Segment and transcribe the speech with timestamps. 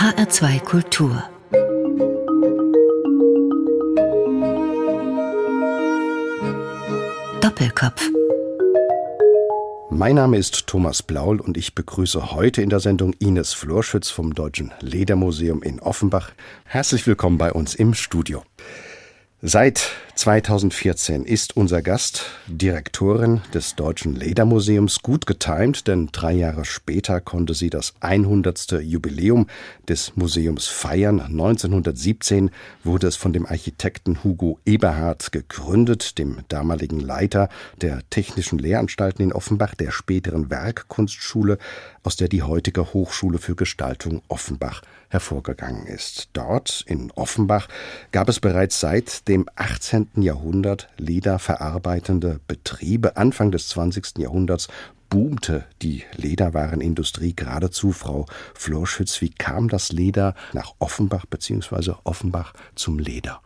[0.00, 1.22] HR2 Kultur
[7.42, 8.08] Doppelkopf
[9.90, 14.34] mein Name ist Thomas Blaul und ich begrüße heute in der Sendung Ines Florschütz vom
[14.34, 16.30] Deutschen Ledermuseum in Offenbach.
[16.64, 18.42] Herzlich willkommen bei uns im Studio.
[19.42, 27.22] Seit 2014 ist unser Gast Direktorin des Deutschen Ledermuseums gut getimt, denn drei Jahre später
[27.22, 28.82] konnte sie das 100.
[28.82, 29.46] Jubiläum
[29.88, 31.22] des Museums feiern.
[31.22, 32.50] 1917
[32.84, 37.48] wurde es von dem Architekten Hugo Eberhard gegründet, dem damaligen Leiter
[37.80, 41.56] der Technischen Lehranstalten in Offenbach, der späteren Werkkunstschule,
[42.02, 46.30] aus der die heutige Hochschule für Gestaltung Offenbach hervorgegangen ist.
[46.32, 47.68] Dort in Offenbach
[48.12, 50.08] gab es bereits seit dem 18.
[50.16, 53.16] Jahrhundert lederverarbeitende Betriebe.
[53.16, 54.18] Anfang des 20.
[54.18, 54.68] Jahrhunderts
[55.10, 57.92] boomte die Lederwarenindustrie geradezu.
[57.92, 61.94] Frau Florschütz, wie kam das Leder nach Offenbach bzw.
[62.04, 63.42] Offenbach zum Leder?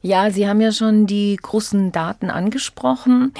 [0.00, 3.32] Ja, Sie haben ja schon die großen Daten angesprochen.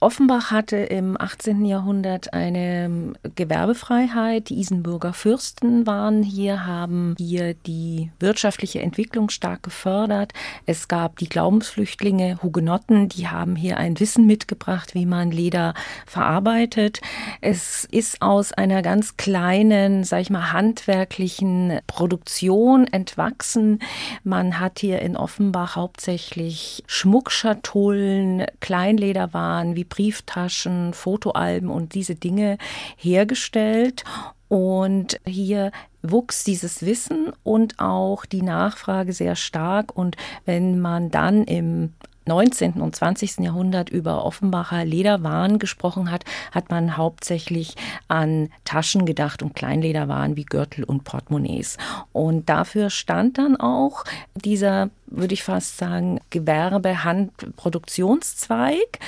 [0.00, 1.64] Offenbach hatte im 18.
[1.64, 4.48] Jahrhundert eine ähm, Gewerbefreiheit.
[4.48, 10.32] Die Isenburger Fürsten waren hier, haben hier die wirtschaftliche Entwicklung stark gefördert.
[10.66, 15.74] Es gab die Glaubensflüchtlinge, Hugenotten, die haben hier ein Wissen mitgebracht, wie man Leder
[16.06, 17.00] verarbeitet.
[17.40, 23.80] Es ist aus einer ganz kleinen, sag ich mal, handwerklichen Produktion entwachsen.
[24.22, 32.58] Man hat hier in Offenbach hauptsächlich Schmuckschatullen, Kleinlederwaren wie Brieftaschen, Fotoalben und diese Dinge
[32.96, 34.04] hergestellt.
[34.48, 35.72] Und hier
[36.02, 39.96] wuchs dieses Wissen und auch die Nachfrage sehr stark.
[39.96, 40.16] Und
[40.46, 41.92] wenn man dann im
[42.28, 42.74] 19.
[42.74, 43.38] und 20.
[43.38, 47.74] Jahrhundert über Offenbacher Lederwaren gesprochen hat, hat man hauptsächlich
[48.06, 51.78] an Taschen gedacht und Kleinlederwaren wie Gürtel und Portemonnaies.
[52.12, 58.98] Und dafür stand dann auch dieser würde ich fast sagen, Gewerbe, Handproduktionszweig.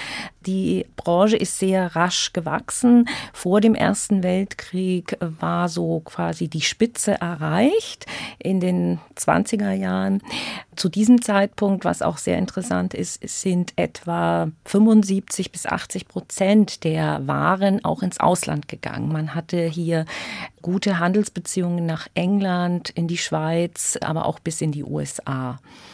[0.47, 3.09] Die Branche ist sehr rasch gewachsen.
[3.33, 8.07] Vor dem Ersten Weltkrieg war so quasi die Spitze erreicht
[8.39, 10.23] in den 20er Jahren.
[10.77, 17.27] Zu diesem Zeitpunkt, was auch sehr interessant ist, sind etwa 75 bis 80 Prozent der
[17.27, 19.13] Waren auch ins Ausland gegangen.
[19.13, 20.07] Man hatte hier
[20.63, 25.59] gute Handelsbeziehungen nach England, in die Schweiz, aber auch bis in die USA.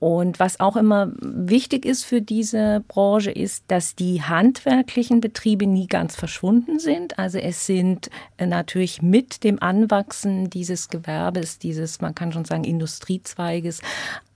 [0.00, 5.86] Und was auch immer wichtig ist für diese Branche, ist, dass die handwerklichen Betriebe nie
[5.86, 7.18] ganz verschwunden sind.
[7.18, 12.64] Also es sind äh, natürlich mit dem Anwachsen dieses Gewerbes, dieses, man kann schon sagen,
[12.64, 13.82] Industriezweiges,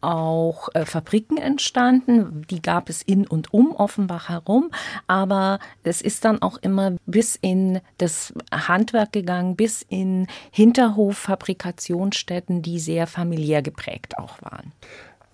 [0.02, 2.42] auch äh, Fabriken entstanden.
[2.50, 4.70] Die gab es in und um Offenbach herum.
[5.06, 12.78] Aber es ist dann auch immer bis in das Handwerk gegangen, bis in Hinterhoffabrikationsstätten, die
[12.78, 14.72] sehr familiär geprägt auch waren.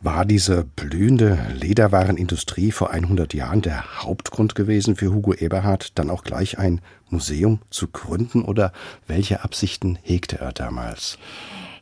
[0.03, 6.25] War diese blühende Lederwarenindustrie vor 100 Jahren der Hauptgrund gewesen für Hugo Eberhard, dann auch
[6.25, 6.81] gleich ein
[7.11, 8.73] Museum zu gründen oder
[9.07, 11.19] welche Absichten hegte er damals?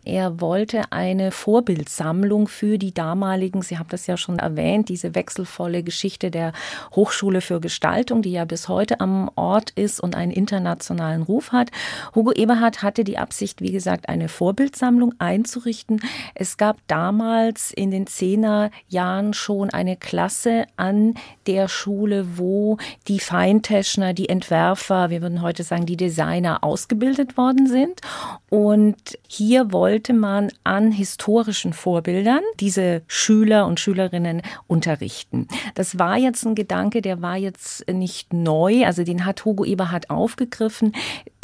[0.09, 5.83] Er wollte eine Vorbildsammlung für die damaligen, Sie haben das ja schon erwähnt, diese wechselvolle
[5.83, 6.55] Geschichte der
[6.97, 11.71] Hochschule für Gestaltung, die ja bis heute am Ort ist und einen internationalen Ruf hat.
[12.15, 16.01] Hugo Eberhard hatte die Absicht, wie gesagt, eine Vorbildsammlung einzurichten.
[16.35, 24.15] Es gab damals in den Zehnerjahren schon eine Klasse an der Schule, wo die Feinteschner,
[24.15, 28.01] die Entwerfer, wir würden heute sagen, die Designer ausgebildet worden sind.
[28.49, 35.49] Und hier wollte wollte man an historischen Vorbildern diese Schüler und Schülerinnen unterrichten.
[35.75, 40.09] Das war jetzt ein Gedanke, der war jetzt nicht neu, also den hat Hugo Eberhard
[40.09, 40.93] aufgegriffen.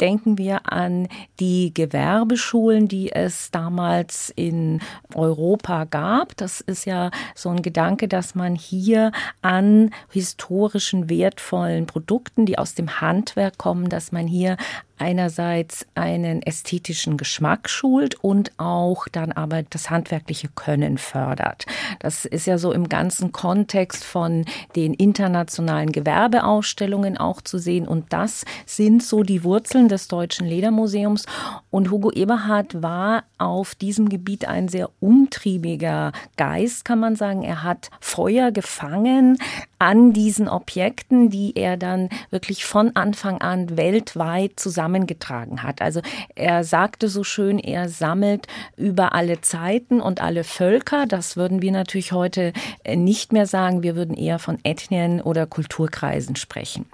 [0.01, 1.07] Denken wir an
[1.39, 4.81] die Gewerbeschulen, die es damals in
[5.13, 6.35] Europa gab.
[6.37, 9.11] Das ist ja so ein Gedanke, dass man hier
[9.41, 14.57] an historischen wertvollen Produkten, die aus dem Handwerk kommen, dass man hier
[14.97, 21.65] einerseits einen ästhetischen Geschmack schult und auch dann aber das handwerkliche Können fördert.
[21.99, 28.13] Das ist ja so im ganzen Kontext von den internationalen Gewerbeausstellungen auch zu sehen und
[28.13, 31.25] das sind so die Wurzeln des Deutschen Ledermuseums
[31.69, 37.43] und Hugo Eberhard war auf diesem Gebiet ein sehr umtriebiger Geist, kann man sagen.
[37.43, 39.37] Er hat Feuer gefangen
[39.77, 45.81] an diesen Objekten, die er dann wirklich von Anfang an weltweit zusammen zusammengetragen hat.
[45.81, 46.01] Also
[46.35, 48.47] er sagte so schön, er sammelt
[48.77, 51.05] über alle Zeiten und alle Völker.
[51.05, 52.53] Das würden wir natürlich heute
[52.83, 53.83] äh, nicht mehr sagen.
[53.83, 56.85] Wir würden eher von Ethnien oder Kulturkreisen sprechen.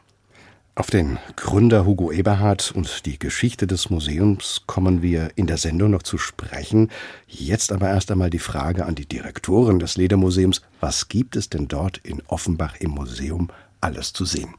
[0.73, 5.91] Auf den Gründer Hugo Eberhard und die Geschichte des Museums kommen wir in der Sendung
[5.91, 6.89] noch zu sprechen.
[7.27, 10.61] Jetzt aber erst einmal die Frage an die Direktorin des Ledermuseums.
[10.79, 13.49] Was gibt es denn dort in Offenbach im Museum
[13.81, 14.55] alles zu sehen?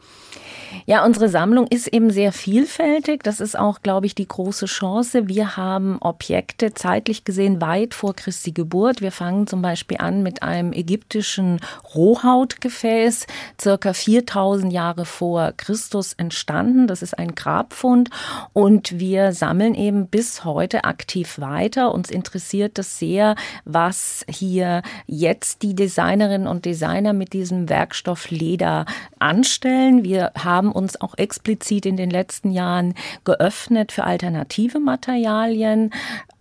[0.87, 3.23] Ja, unsere Sammlung ist eben sehr vielfältig.
[3.23, 5.29] Das ist auch, glaube ich, die große Chance.
[5.29, 9.01] Wir haben Objekte zeitlich gesehen weit vor Christi Geburt.
[9.01, 11.61] Wir fangen zum Beispiel an mit einem ägyptischen
[11.95, 13.27] Rohhautgefäß,
[13.61, 16.87] circa 4000 Jahre vor Christus entstanden.
[16.87, 18.11] Das ist ein Grabfund
[18.53, 21.93] und wir sammeln eben bis heute aktiv weiter.
[21.95, 28.87] Uns interessiert es sehr, was hier jetzt die Designerinnen und Designer mit diesem Werkstoff Leder
[29.19, 30.05] anstellen.
[30.05, 32.95] Wir haben haben uns auch explizit in den letzten Jahren
[33.25, 35.93] geöffnet für alternative Materialien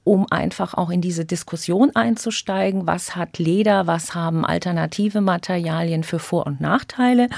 [0.03, 6.17] um einfach auch in diese Diskussion einzusteigen, was hat Leder, was haben alternative Materialien für
[6.17, 7.29] Vor- und Nachteile.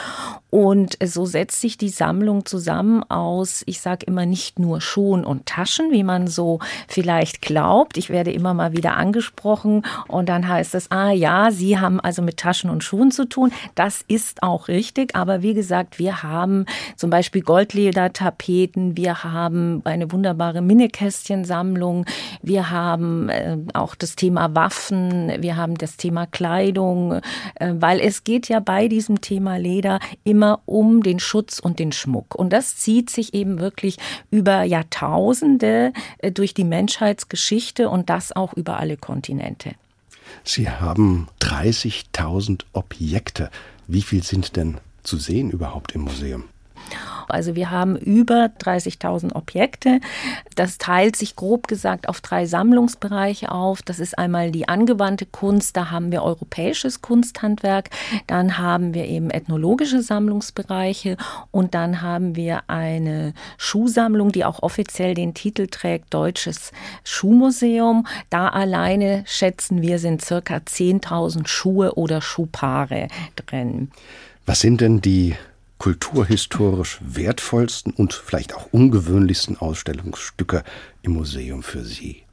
[0.49, 5.47] Und so setzt sich die Sammlung zusammen aus, ich sage immer nicht nur Schuhen und
[5.47, 7.97] Taschen, wie man so vielleicht glaubt.
[7.97, 12.21] Ich werde immer mal wieder angesprochen und dann heißt es, ah ja, Sie haben also
[12.21, 13.51] mit Taschen und Schuhen zu tun.
[13.75, 16.65] Das ist auch richtig, aber wie gesagt, wir haben
[16.95, 22.05] zum Beispiel Goldledertapeten, wir haben eine wunderbare Minnekästchensammlung,
[22.43, 27.13] wir wir haben äh, auch das Thema Waffen, wir haben das Thema Kleidung,
[27.55, 31.91] äh, weil es geht ja bei diesem Thema Leder immer um den Schutz und den
[31.91, 32.35] Schmuck.
[32.35, 33.97] Und das zieht sich eben wirklich
[34.29, 39.71] über Jahrtausende äh, durch die Menschheitsgeschichte und das auch über alle Kontinente.
[40.43, 43.49] Sie haben 30.000 Objekte.
[43.87, 46.43] Wie viel sind denn zu sehen überhaupt im Museum?
[47.29, 49.99] Also wir haben über 30.000 Objekte.
[50.55, 53.81] Das teilt sich grob gesagt auf drei Sammlungsbereiche auf.
[53.81, 57.89] Das ist einmal die angewandte Kunst, da haben wir europäisches Kunsthandwerk,
[58.27, 61.17] dann haben wir eben ethnologische Sammlungsbereiche
[61.51, 66.71] und dann haben wir eine Schuhsammlung, die auch offiziell den Titel trägt, Deutsches
[67.03, 68.07] Schuhmuseum.
[68.29, 73.91] Da alleine schätzen wir sind circa 10.000 Schuhe oder Schuhpaare drin.
[74.45, 75.35] Was sind denn die
[75.83, 80.63] kulturhistorisch wertvollsten und vielleicht auch ungewöhnlichsten Ausstellungsstücke
[81.01, 82.23] im Museum für Sie?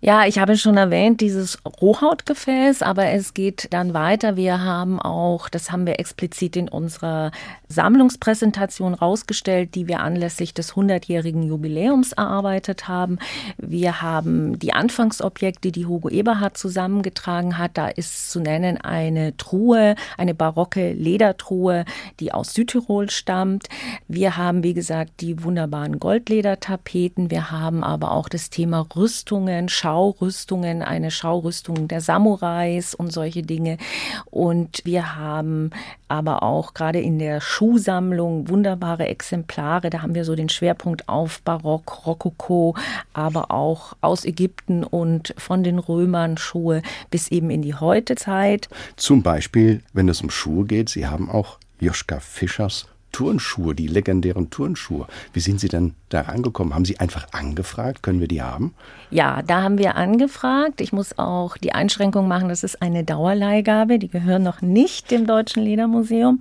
[0.00, 4.36] Ja, ich habe schon erwähnt, dieses Rohhautgefäß, aber es geht dann weiter.
[4.36, 7.32] Wir haben auch, das haben wir explizit in unserer
[7.68, 13.18] Sammlungspräsentation rausgestellt, die wir anlässlich des 100-jährigen Jubiläums erarbeitet haben.
[13.56, 17.72] Wir haben die Anfangsobjekte, die Hugo Eberhard zusammengetragen hat.
[17.74, 21.84] Da ist zu nennen eine Truhe, eine barocke Ledertruhe,
[22.20, 23.68] die aus Südtirol stammt.
[24.06, 27.32] Wir haben, wie gesagt, die wunderbaren Goldledertapeten.
[27.32, 33.78] Wir haben aber auch das Thema Rüstungen, Schaurüstungen, eine Schaurüstung der Samurais und solche Dinge.
[34.26, 35.70] Und wir haben
[36.08, 39.88] aber auch gerade in der Schuhsammlung wunderbare Exemplare.
[39.88, 42.74] Da haben wir so den Schwerpunkt auf Barock, Rokoko,
[43.14, 48.68] aber auch aus Ägypten und von den Römern Schuhe bis eben in die Heutezeit.
[48.96, 54.50] Zum Beispiel, wenn es um Schuhe geht, Sie haben auch Joschka Fischers Turnschuhe, die legendären
[54.50, 55.06] Turnschuhe.
[55.32, 56.74] Wie sind Sie denn da rangekommen?
[56.74, 58.02] Haben Sie einfach angefragt?
[58.02, 58.74] Können wir die haben?
[59.10, 60.80] Ja, da haben wir angefragt.
[60.80, 63.98] Ich muss auch die Einschränkung machen, das ist eine Dauerleihgabe.
[63.98, 66.38] Die gehören noch nicht dem Deutschen Ledermuseum,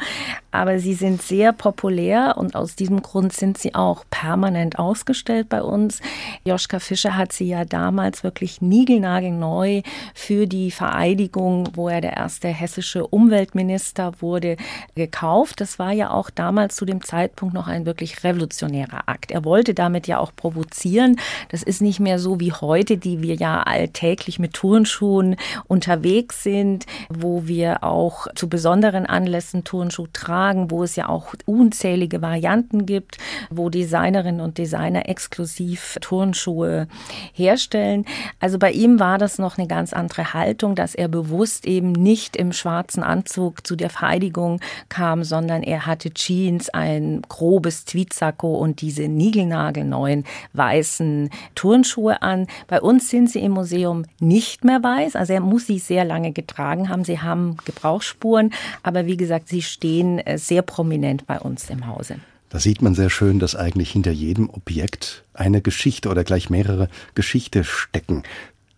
[0.51, 5.63] aber sie sind sehr populär und aus diesem Grund sind sie auch permanent ausgestellt bei
[5.63, 6.01] uns.
[6.45, 9.81] Joschka Fischer hat sie ja damals wirklich niegelnagelneu
[10.13, 14.57] für die Vereidigung, wo er der erste hessische Umweltminister wurde,
[14.95, 15.61] gekauft.
[15.61, 19.29] Das war ja auch damals damals zu dem Zeitpunkt noch ein wirklich revolutionärer Akt.
[19.29, 21.19] Er wollte damit ja auch provozieren.
[21.49, 25.35] Das ist nicht mehr so wie heute, die wir ja alltäglich mit Turnschuhen
[25.67, 32.23] unterwegs sind, wo wir auch zu besonderen Anlässen Turnschuh tragen, wo es ja auch unzählige
[32.23, 33.19] Varianten gibt,
[33.51, 36.87] wo Designerinnen und Designer exklusiv Turnschuhe
[37.33, 38.05] herstellen.
[38.39, 42.35] Also bei ihm war das noch eine ganz andere Haltung, dass er bewusst eben nicht
[42.35, 44.59] im schwarzen Anzug zu der Vereidigung
[44.89, 50.23] kam, sondern er hatte Jeans Jeans, ein grobes Tweetsacko und diese niegelnagelneuen
[50.53, 52.47] weißen Turnschuhe an.
[52.67, 55.15] Bei uns sind sie im Museum nicht mehr weiß.
[55.15, 57.03] Also er muss sie sehr lange getragen haben.
[57.03, 62.15] Sie haben Gebrauchsspuren, aber wie gesagt, sie stehen äh, sehr prominent bei uns im Hause.
[62.49, 66.87] Da sieht man sehr schön, dass eigentlich hinter jedem Objekt eine Geschichte oder gleich mehrere
[67.13, 68.23] Geschichte stecken.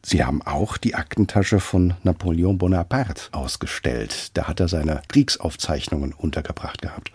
[0.02, 4.36] Sie haben auch die Aktentasche von Napoleon Bonaparte ausgestellt.
[4.36, 7.12] Da hat er seine Kriegsaufzeichnungen untergebracht gehabt.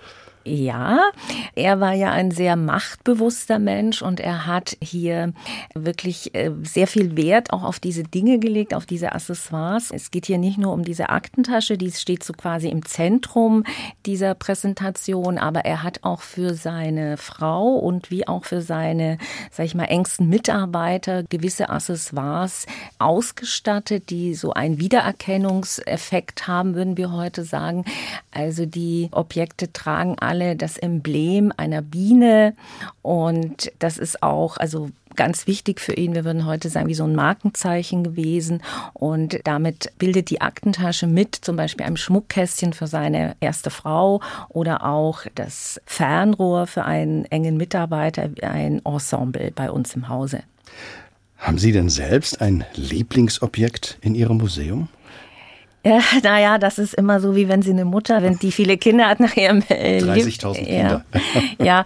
[0.47, 1.11] Ja,
[1.55, 5.33] er war ja ein sehr machtbewusster Mensch und er hat hier
[5.75, 9.91] wirklich äh, sehr viel Wert auch auf diese Dinge gelegt, auf diese Accessoires.
[9.91, 13.65] Es geht hier nicht nur um diese Aktentasche, die steht so quasi im Zentrum
[14.05, 19.17] dieser Präsentation, aber er hat auch für seine Frau und wie auch für seine,
[19.51, 22.67] sag ich mal, engsten Mitarbeiter gewisse Accessoires
[22.99, 27.87] ausgestattet, die so einen Wiedererkennungseffekt haben, würden wir heute sagen.
[28.31, 32.55] Also die Objekte tragen alle alle das Emblem einer Biene
[33.03, 36.17] und das ist auch, also ganz wichtig für ihn.
[36.17, 38.62] Wir würden heute sagen, wie so ein Markenzeichen gewesen.
[38.95, 44.85] Und damit bildet die Aktentasche mit zum Beispiel einem Schmuckkästchen für seine erste Frau oder
[44.85, 50.41] auch das Fernrohr für einen engen Mitarbeiter, ein Ensemble bei uns im Hause.
[51.38, 54.88] Haben Sie denn selbst ein Lieblingsobjekt in Ihrem Museum?
[55.85, 59.07] Ja, naja, das ist immer so, wie wenn sie eine Mutter, wenn die viele Kinder
[59.07, 61.05] hat, nach ihrem äh, 30.000 Kinder.
[61.59, 61.64] Ja.
[61.64, 61.85] ja,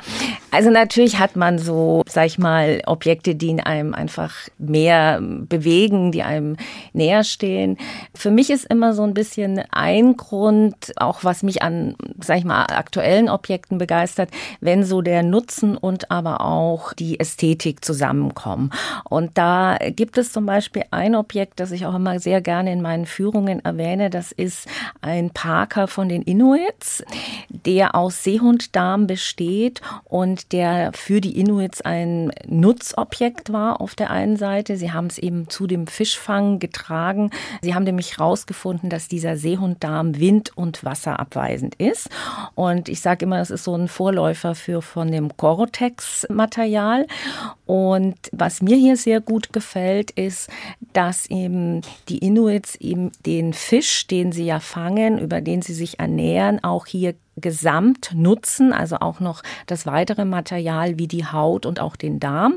[0.51, 6.13] also natürlich hat man so, sag ich mal, Objekte, die in einem einfach mehr bewegen,
[6.13, 6.57] die einem
[6.93, 7.77] näher stehen.
[8.15, 12.45] Für mich ist immer so ein bisschen ein Grund, auch was mich an, sag ich
[12.45, 18.71] mal, aktuellen Objekten begeistert, wenn so der Nutzen und aber auch die Ästhetik zusammenkommen.
[19.09, 22.81] Und da gibt es zum Beispiel ein Objekt, das ich auch immer sehr gerne in
[22.81, 24.67] meinen Führungen erwähne, erwähne, das ist
[25.01, 27.05] ein Parker von den Inuits,
[27.49, 34.37] der aus Seehunddarm besteht und der für die Inuits ein Nutzobjekt war auf der einen
[34.37, 34.77] Seite.
[34.77, 37.31] Sie haben es eben zu dem Fischfang getragen.
[37.63, 42.11] Sie haben nämlich herausgefunden, dass dieser Seehunddarm wind- und wasserabweisend ist.
[42.55, 47.07] Und ich sage immer, das ist so ein Vorläufer für von dem Cortex-Material.
[47.67, 50.49] Und was mir hier sehr gut gefällt, ist,
[50.93, 53.78] dass eben die Inuits eben den Fisch,
[54.11, 59.21] den sie ja fangen, über den sie sich ernähren, auch hier gesamt nutzen, also auch
[59.21, 62.57] noch das weitere Material wie die Haut und auch den Darm.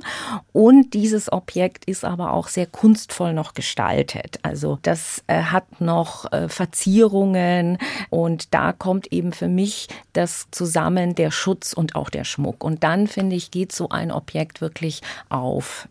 [0.51, 4.39] Und dieses Objekt ist aber auch sehr kunstvoll noch gestaltet.
[4.41, 7.77] Also das äh, hat noch äh, Verzierungen
[8.09, 12.63] und da kommt eben für mich das zusammen, der Schutz und auch der Schmuck.
[12.63, 15.87] Und dann finde ich, geht so ein Objekt wirklich auf.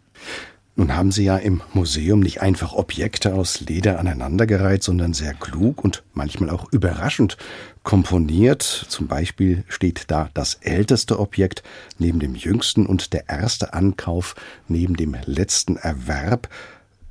[0.81, 5.85] Nun haben Sie ja im Museum nicht einfach Objekte aus Leder aneinandergereiht, sondern sehr klug
[5.85, 7.37] und manchmal auch überraschend
[7.83, 8.63] komponiert.
[8.89, 11.63] Zum Beispiel steht da das älteste Objekt
[11.99, 14.35] neben dem jüngsten und der erste Ankauf
[14.69, 16.49] neben dem letzten Erwerb.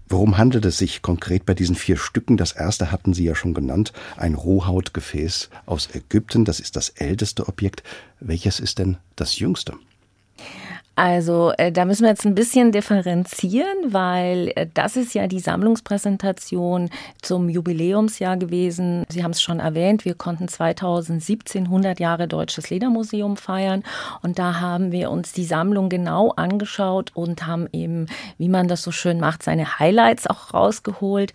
[0.08, 2.38] Worum handelt es sich konkret bei diesen vier Stücken?
[2.38, 6.44] Das erste hatten Sie ja schon genannt, ein Rohhautgefäß aus Ägypten.
[6.44, 7.84] Das ist das älteste Objekt.
[8.20, 9.76] Welches ist denn das jüngste?
[11.00, 15.40] Also äh, da müssen wir jetzt ein bisschen differenzieren, weil äh, das ist ja die
[15.40, 16.90] Sammlungspräsentation
[17.22, 19.06] zum Jubiläumsjahr gewesen.
[19.08, 23.84] Sie haben es schon erwähnt, wir konnten 2017 100 Jahre Deutsches Ledermuseum feiern
[24.24, 28.82] und da haben wir uns die Sammlung genau angeschaut und haben eben, wie man das
[28.82, 31.32] so schön macht, seine Highlights auch rausgeholt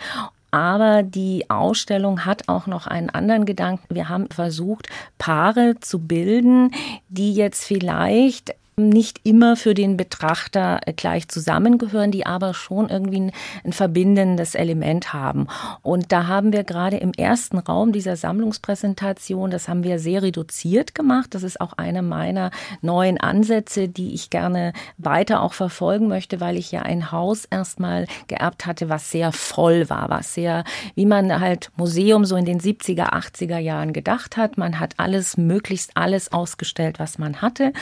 [0.50, 3.92] aber die Ausstellung hat auch noch einen anderen Gedanken.
[3.92, 6.70] Wir haben versucht, Paare zu bilden,
[7.08, 13.20] die jetzt vielleicht nicht immer für den Betrachter äh, gleich zusammengehören, die aber schon irgendwie
[13.20, 13.32] ein,
[13.64, 15.46] ein, verbindendes Element haben.
[15.82, 20.94] Und da haben wir gerade im ersten Raum dieser Sammlungspräsentation, das haben wir sehr reduziert
[20.94, 21.34] gemacht.
[21.34, 22.50] Das ist auch einer meiner
[22.82, 28.06] neuen Ansätze, die ich gerne weiter auch verfolgen möchte, weil ich ja ein Haus erstmal
[28.28, 30.64] geerbt hatte, was sehr voll war, was sehr,
[30.94, 34.58] wie man halt Museum so in den 70er, 80er Jahren gedacht hat.
[34.58, 37.72] Man hat alles, möglichst alles ausgestellt, was man hatte.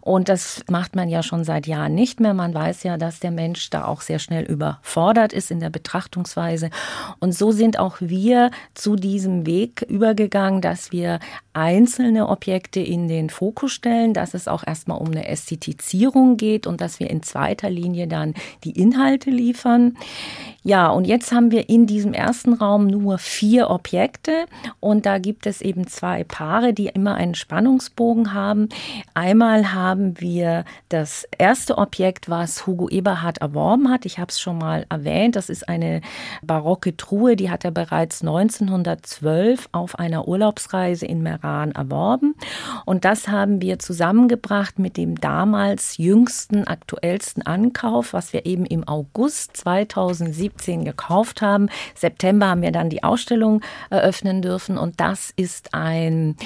[0.00, 2.32] Und das das macht man ja schon seit Jahren nicht mehr.
[2.32, 6.70] Man weiß ja, dass der Mensch da auch sehr schnell überfordert ist in der Betrachtungsweise.
[7.18, 11.20] Und so sind auch wir zu diesem Weg übergegangen, dass wir
[11.52, 16.80] einzelne Objekte in den Fokus stellen, dass es auch erstmal um eine Ästhetizierung geht und
[16.80, 19.96] dass wir in zweiter Linie dann die Inhalte liefern.
[20.62, 24.46] Ja, und jetzt haben wir in diesem ersten Raum nur vier Objekte
[24.78, 28.68] und da gibt es eben zwei Paare, die immer einen Spannungsbogen haben.
[29.14, 30.29] Einmal haben wir
[30.88, 34.06] das erste Objekt, was Hugo Eberhard erworben hat.
[34.06, 35.36] Ich habe es schon mal erwähnt.
[35.36, 36.00] Das ist eine
[36.42, 42.34] barocke Truhe, die hat er bereits 1912 auf einer Urlaubsreise in Meran erworben.
[42.84, 48.86] Und das haben wir zusammengebracht mit dem damals jüngsten, aktuellsten Ankauf, was wir eben im
[48.86, 51.68] August 2007 2017 gekauft haben.
[51.94, 53.60] September haben wir dann die Ausstellung
[53.90, 56.36] eröffnen dürfen und das ist ein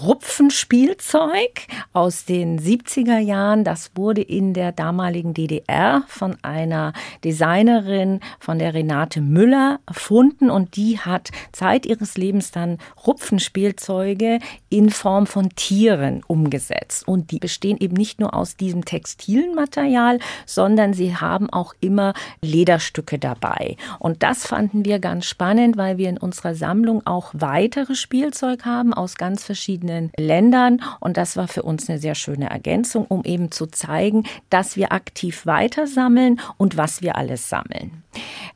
[0.00, 3.27] Rupfenspielzeug aus den 70er Jahren.
[3.28, 6.92] Das wurde in der damaligen DDR von einer
[7.24, 14.38] Designerin, von der Renate Müller, erfunden und die hat Zeit ihres Lebens dann Rupfenspielzeuge
[14.70, 17.06] in Form von Tieren umgesetzt.
[17.06, 22.14] Und die bestehen eben nicht nur aus diesem textilen Material, sondern sie haben auch immer
[22.40, 23.76] Lederstücke dabei.
[23.98, 28.94] Und das fanden wir ganz spannend, weil wir in unserer Sammlung auch weitere Spielzeug haben
[28.94, 30.80] aus ganz verschiedenen Ländern.
[31.00, 34.92] Und das war für uns eine sehr schöne Ergänzung, um eben zu zeigen, dass wir
[34.92, 38.02] aktiv weiter sammeln und was wir alles sammeln.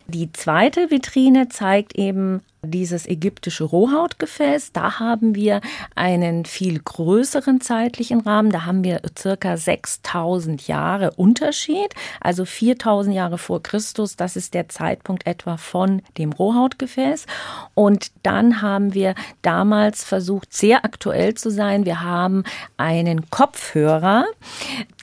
[0.07, 5.61] Die zweite Vitrine zeigt eben dieses ägyptische Rohhautgefäß, da haben wir
[5.97, 8.53] einen viel größeren zeitlichen Rahmen.
[8.53, 14.15] Da haben wir circa 6000 Jahre Unterschied, also 4000 Jahre vor Christus.
[14.15, 17.27] Das ist der Zeitpunkt etwa von dem Rohhautgefäß.
[17.75, 21.85] Und dann haben wir damals versucht, sehr aktuell zu sein.
[21.85, 22.45] Wir haben
[22.77, 24.25] einen Kopfhörer.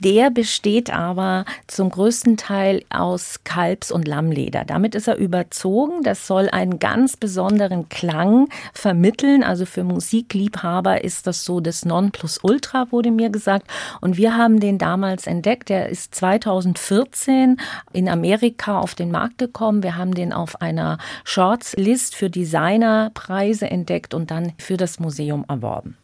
[0.01, 4.63] Der besteht aber zum größten Teil aus Kalbs- und Lammleder.
[4.63, 6.03] Damit ist er überzogen.
[6.03, 9.43] Das soll einen ganz besonderen besonderen Klang vermitteln.
[9.43, 13.65] Also für Musikliebhaber ist das so das Nonplusultra, wurde mir gesagt.
[14.01, 15.69] Und wir haben den damals entdeckt.
[15.69, 17.57] Der ist 2014
[17.91, 19.81] in Amerika auf den Markt gekommen.
[19.81, 25.97] Wir haben den auf einer Shortslist für Designerpreise entdeckt und dann für das Museum erworben.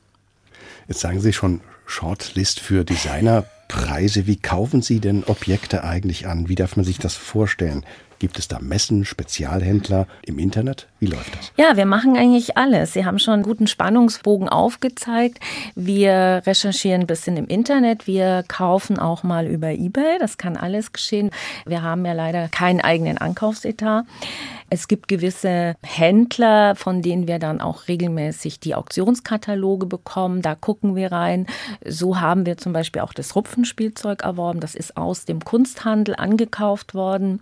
[0.88, 4.26] Jetzt sagen Sie schon Shortlist für Designerpreise.
[4.26, 6.50] Wie kaufen Sie denn Objekte eigentlich an?
[6.50, 7.86] Wie darf man sich das vorstellen?
[8.20, 10.88] Gibt es da Messen, Spezialhändler im Internet?
[11.06, 11.52] Wie läuft das?
[11.56, 12.94] Ja, wir machen eigentlich alles.
[12.94, 15.40] Sie haben schon einen guten Spannungsbogen aufgezeigt.
[15.76, 18.08] Wir recherchieren ein bisschen im Internet.
[18.08, 20.18] Wir kaufen auch mal über eBay.
[20.18, 21.30] Das kann alles geschehen.
[21.68, 24.06] Wir haben ja leider keinen eigenen Ankaufsetat.
[24.72, 30.42] Es gibt gewisse Händler, von denen wir dann auch regelmäßig die Auktionskataloge bekommen.
[30.42, 31.46] Da gucken wir rein.
[31.86, 34.60] So haben wir zum Beispiel auch das Rupfenspielzeug erworben.
[34.60, 37.42] Das ist aus dem Kunsthandel angekauft worden.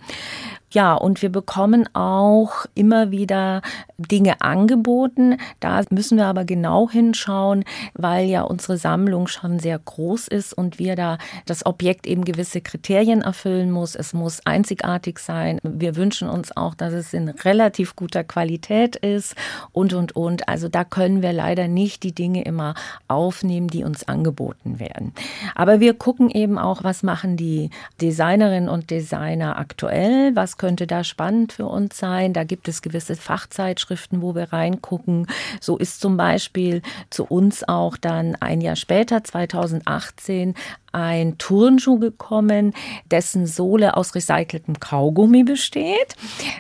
[0.72, 3.53] Ja, und wir bekommen auch immer wieder
[3.98, 5.38] Dinge angeboten.
[5.60, 10.80] Da müssen wir aber genau hinschauen, weil ja unsere Sammlung schon sehr groß ist und
[10.80, 13.96] wir da das Objekt eben gewisse Kriterien erfüllen muss.
[13.96, 15.60] Es muss einzigartig sein.
[15.64, 19.36] Wir wünschen uns auch, dass es in relativ guter Qualität ist
[19.72, 20.48] und, und, und.
[20.48, 22.76] Also da können wir leider nicht die Dinge immer
[23.08, 25.14] aufnehmen, die uns angeboten werden.
[25.56, 27.70] Aber wir gucken eben auch, was machen die
[28.02, 32.34] Designerinnen und Designer aktuell, was könnte da spannend für uns sein.
[32.34, 35.26] Da gibt es gewisse Fachzeitschriften, wo wir reingucken.
[35.60, 40.54] So ist zum Beispiel zu uns auch dann ein Jahr später, 2018,
[40.92, 42.74] ein Turnschuh gekommen,
[43.10, 46.16] dessen Sohle aus recyceltem Kaugummi besteht.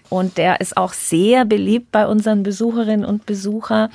[0.09, 3.91] Und der ist auch sehr beliebt bei unseren Besucherinnen und Besuchern.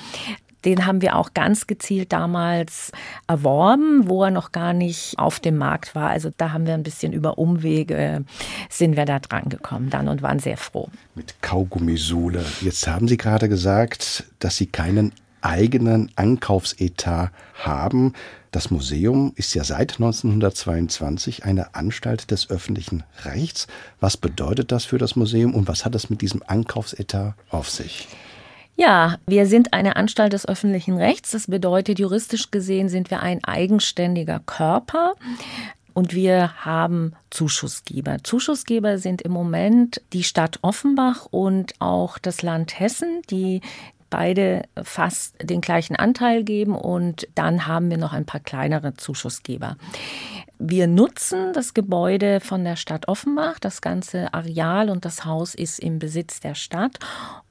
[0.68, 2.92] Den haben wir auch ganz gezielt damals
[3.26, 6.10] erworben, wo er noch gar nicht auf dem Markt war.
[6.10, 8.26] Also da haben wir ein bisschen über Umwege
[8.68, 10.90] sind wir da dran gekommen dann und waren sehr froh.
[11.14, 12.44] Mit Kaugummisohle.
[12.60, 18.12] Jetzt haben Sie gerade gesagt, dass Sie keinen eigenen Ankaufsetat haben.
[18.50, 23.68] Das Museum ist ja seit 1922 eine Anstalt des öffentlichen Rechts.
[24.00, 28.08] Was bedeutet das für das Museum und was hat es mit diesem Ankaufsetat auf sich?
[28.80, 31.32] Ja, wir sind eine Anstalt des öffentlichen Rechts.
[31.32, 35.14] Das bedeutet, juristisch gesehen sind wir ein eigenständiger Körper.
[35.94, 38.18] Und wir haben Zuschussgeber.
[38.22, 43.62] Zuschussgeber sind im Moment die Stadt Offenbach und auch das Land Hessen, die
[44.10, 49.76] beide fast den gleichen Anteil geben und dann haben wir noch ein paar kleinere Zuschussgeber.
[50.60, 53.60] Wir nutzen das Gebäude von der Stadt Offenbach.
[53.60, 56.98] Das ganze Areal und das Haus ist im Besitz der Stadt.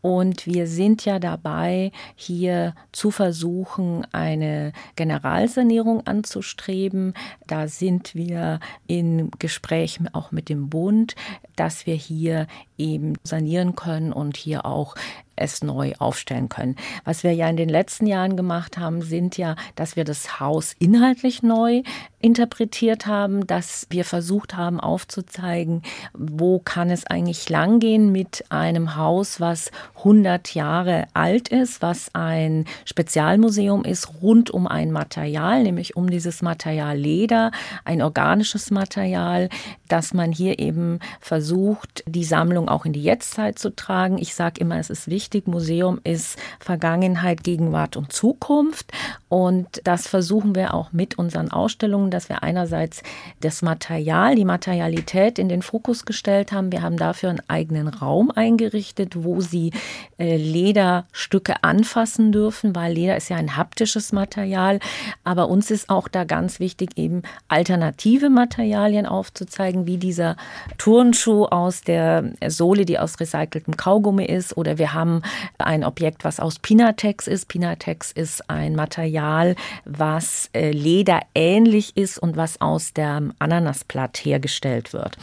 [0.01, 7.13] Und wir sind ja dabei, hier zu versuchen, eine Generalsanierung anzustreben.
[7.47, 11.15] Da sind wir in Gespräch auch mit dem Bund,
[11.55, 12.45] dass wir hier
[12.77, 14.95] eben sanieren können und hier auch
[15.37, 16.75] es neu aufstellen können.
[17.05, 20.75] Was wir ja in den letzten Jahren gemacht haben, sind ja, dass wir das Haus
[20.79, 21.83] inhaltlich neu
[22.19, 29.39] interpretiert haben, dass wir versucht haben aufzuzeigen, wo kann es eigentlich langgehen mit einem Haus,
[29.39, 36.09] was 100 Jahre alt ist, was ein Spezialmuseum ist rund um ein Material, nämlich um
[36.09, 37.51] dieses Material Leder,
[37.85, 39.49] ein organisches Material,
[39.87, 44.17] dass man hier eben versucht, die Sammlung auch in die Jetztzeit zu tragen.
[44.17, 45.47] Ich sage immer, es ist wichtig, wichtig.
[45.47, 48.91] Museum ist Vergangenheit, Gegenwart und Zukunft.
[49.27, 53.03] Und das versuchen wir auch mit unseren Ausstellungen, dass wir einerseits
[53.41, 56.71] das Material, die Materialität in den Fokus gestellt haben.
[56.71, 59.71] Wir haben dafür einen eigenen Raum eingerichtet, wo Sie
[60.17, 64.79] äh, Lederstücke anfassen dürfen, weil Leder ist ja ein haptisches Material.
[65.25, 70.37] Aber uns ist auch da ganz wichtig, eben alternative Materialien aufzuzeigen, wie dieser
[70.77, 74.55] Turnschuh aus der Sohle, die aus recyceltem Kaugummi ist.
[74.55, 75.16] Oder wir haben
[75.57, 77.47] ein Objekt, was aus Pinatex ist.
[77.47, 84.93] Pinatex ist ein Material, was äh, Leder ähnlich ist und was aus dem Ananasblatt hergestellt
[84.93, 85.17] wird.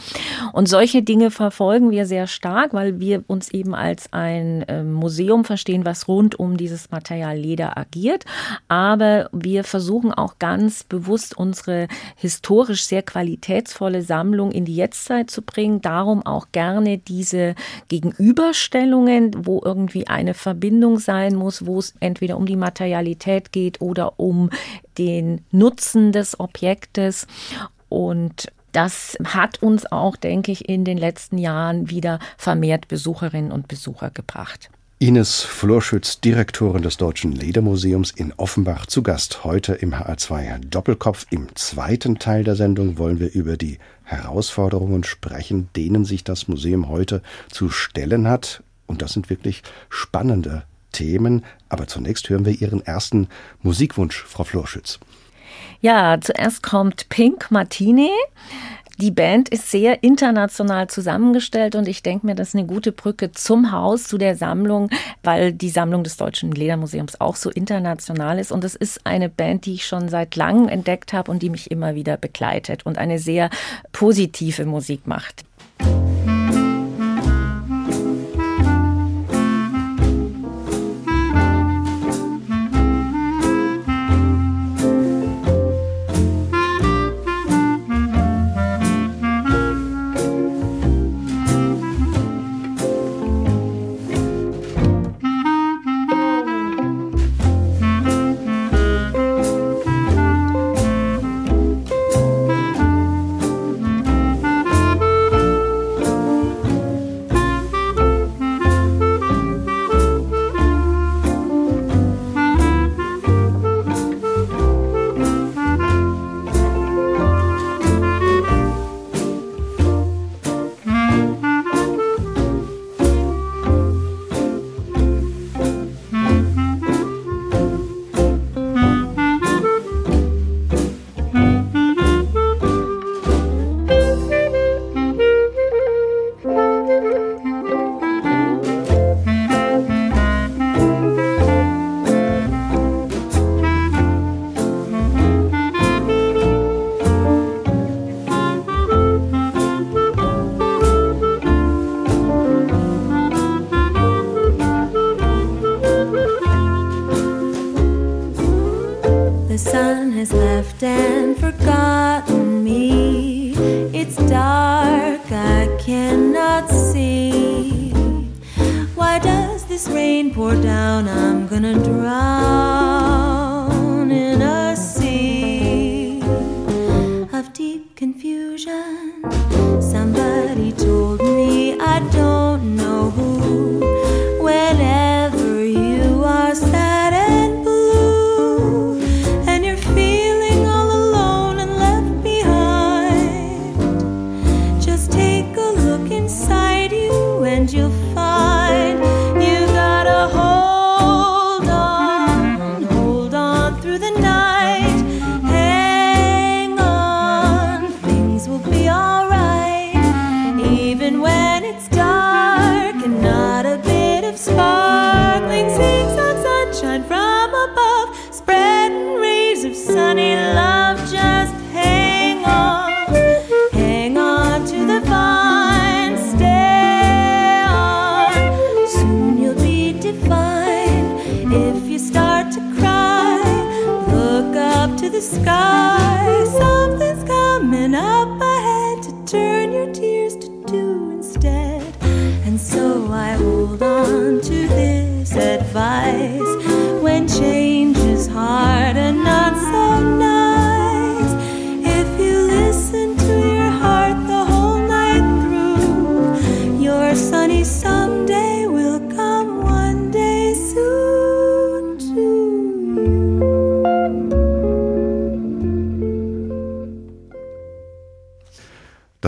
[0.53, 5.45] Und solche Dinge verfolgen wir sehr stark, weil wir uns eben als ein äh, Museum
[5.45, 8.25] verstehen, was rund um dieses Material Leder agiert.
[8.67, 15.41] Aber wir versuchen auch ganz bewusst unsere historisch sehr qualitätsvolle Sammlung in die Jetztzeit zu
[15.41, 15.81] bringen.
[15.81, 17.55] Darum auch gerne diese
[17.87, 24.19] Gegenüberstellungen, wo irgendwie eine Verbindung sein muss, wo es entweder um die Materialität geht oder
[24.19, 24.49] um
[24.97, 27.27] den Nutzen des Objektes.
[27.89, 33.67] Und das hat uns auch, denke ich, in den letzten Jahren wieder vermehrt Besucherinnen und
[33.67, 34.69] Besucher gebracht.
[34.97, 41.25] Ines Florschütz, Direktorin des Deutschen Ledermuseums in Offenbach, zu Gast heute im HR2 Doppelkopf.
[41.29, 46.89] Im zweiten Teil der Sendung wollen wir über die Herausforderungen sprechen, denen sich das Museum
[46.89, 48.63] heute zu stellen hat.
[48.87, 51.43] Und das sind wirklich spannende Themen.
[51.69, 53.27] Aber zunächst hören wir Ihren ersten
[53.61, 54.99] Musikwunsch, Frau Florschütz.
[55.81, 58.11] Ja, zuerst kommt Pink Martini.
[58.97, 63.31] Die Band ist sehr international zusammengestellt und ich denke mir, das ist eine gute Brücke
[63.33, 64.89] zum Haus, zu der Sammlung,
[65.21, 68.53] weil die Sammlung des Deutschen Ledermuseums auch so international ist.
[68.53, 71.71] Und es ist eine Band, die ich schon seit langem entdeckt habe und die mich
[71.71, 73.49] immer wieder begleitet und eine sehr
[73.91, 75.43] positive Musik macht.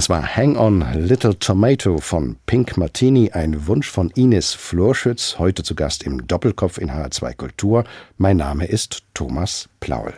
[0.08, 5.64] Das war Hang On Little Tomato von Pink Martini, ein Wunsch von Ines Florschütz, heute
[5.64, 7.84] zu Gast im Doppelkopf in HR2 Kultur.
[8.18, 10.14] Mein Name ist Thomas Plaul.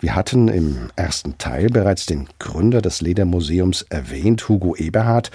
[0.00, 5.30] Wir hatten im ersten Teil bereits den Gründer des Ledermuseums erwähnt, Hugo Eberhard,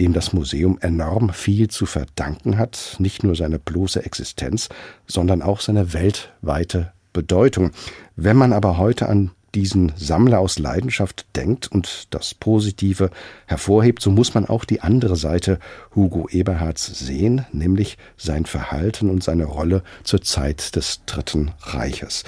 [0.00, 4.68] dem das Museum enorm viel zu verdanken hat, nicht nur seine bloße Existenz,
[5.06, 7.70] sondern auch seine weltweite Bedeutung.
[8.16, 13.10] Wenn man aber heute an diesen Sammler aus Leidenschaft denkt und das Positive
[13.46, 15.58] hervorhebt, so muss man auch die andere Seite
[15.94, 22.24] Hugo Eberhards sehen, nämlich sein Verhalten und seine Rolle zur Zeit des Dritten Reiches.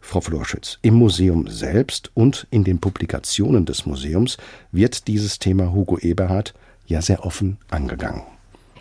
[0.00, 4.36] Frau Florschütz, im Museum selbst und in den Publikationen des Museums
[4.72, 6.54] wird dieses Thema Hugo Eberhard
[6.86, 8.22] ja sehr offen angegangen.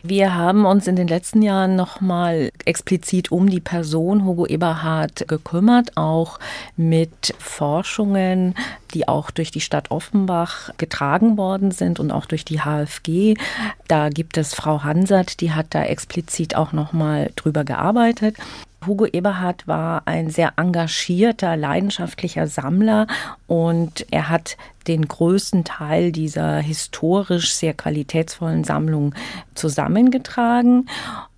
[0.03, 5.95] Wir haben uns in den letzten Jahren nochmal explizit um die Person Hugo Eberhard gekümmert,
[5.95, 6.39] auch
[6.75, 8.55] mit Forschungen,
[8.93, 13.35] die auch durch die Stadt Offenbach getragen worden sind und auch durch die HFG.
[13.87, 18.35] Da gibt es Frau Hansert, die hat da explizit auch nochmal drüber gearbeitet.
[18.85, 23.05] Hugo Eberhard war ein sehr engagierter, leidenschaftlicher Sammler
[23.45, 29.13] und er hat den größten Teil dieser historisch sehr qualitätsvollen Sammlung
[29.53, 30.89] zusammengetragen.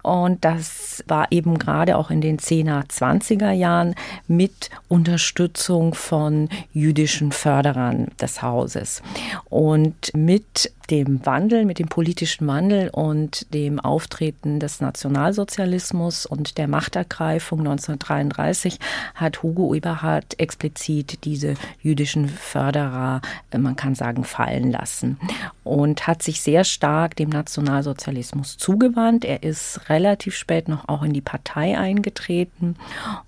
[0.04, 3.96] Und das war eben gerade auch in den 10er, 20er Jahren
[4.28, 9.02] mit Unterstützung von jüdischen Förderern des Hauses.
[9.50, 16.68] Und mit dem Wandel, mit dem politischen Wandel und dem Auftreten des Nationalsozialismus und der
[16.68, 18.80] Machtergreifung 1933
[19.16, 25.18] hat Hugo Eberhard explizit diese jüdischen Förderer, äh, man kann sagen, fallen lassen
[25.64, 29.26] und hat sich sehr stark dem Nationalsozialismus zugewandt.
[29.26, 32.76] Er ist relativ spät noch auch in die Partei eingetreten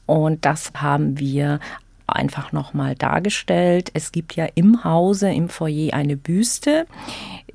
[0.06, 1.60] und das haben wir
[2.08, 3.90] einfach nochmal dargestellt.
[3.94, 6.86] Es gibt ja im Hause, im Foyer eine Büste,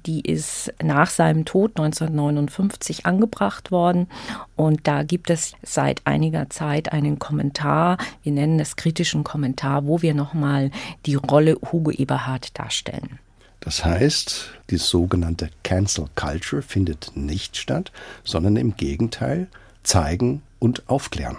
[0.06, 4.08] die ist nach seinem Tod 1959 angebracht worden.
[4.56, 10.02] Und da gibt es seit einiger Zeit einen Kommentar, wir nennen es kritischen Kommentar, wo
[10.02, 10.70] wir nochmal
[11.06, 13.18] die Rolle Hugo Eberhard darstellen.
[13.60, 17.92] Das heißt, die sogenannte Cancel Culture findet nicht statt,
[18.24, 19.48] sondern im Gegenteil
[19.82, 21.36] zeigen und aufklären.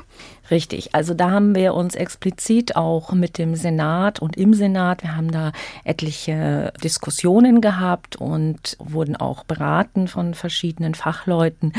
[0.52, 5.16] Richtig, also da haben wir uns explizit auch mit dem Senat und im Senat, wir
[5.16, 5.54] haben da
[5.86, 11.72] etliche Diskussionen gehabt und wurden auch beraten von verschiedenen Fachleuten.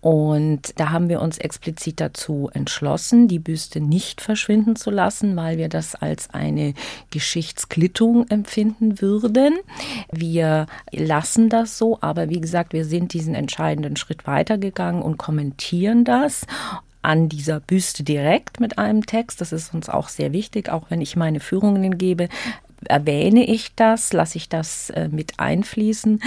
[0.00, 5.58] Und da haben wir uns explizit dazu entschlossen, die Büste nicht verschwinden zu lassen, weil
[5.58, 6.74] wir das als eine
[7.10, 9.58] Geschichtsklittung empfinden würden.
[10.12, 16.04] Wir lassen das so, aber wie gesagt, wir sind diesen entscheidenden Schritt weitergegangen und kommentieren
[16.04, 16.46] das
[17.02, 19.40] an dieser Büste direkt mit einem Text.
[19.40, 22.28] Das ist uns auch sehr wichtig, auch wenn ich meine Führungen gebe.
[22.84, 26.22] Erwähne ich das, lasse ich das äh, mit einfließen.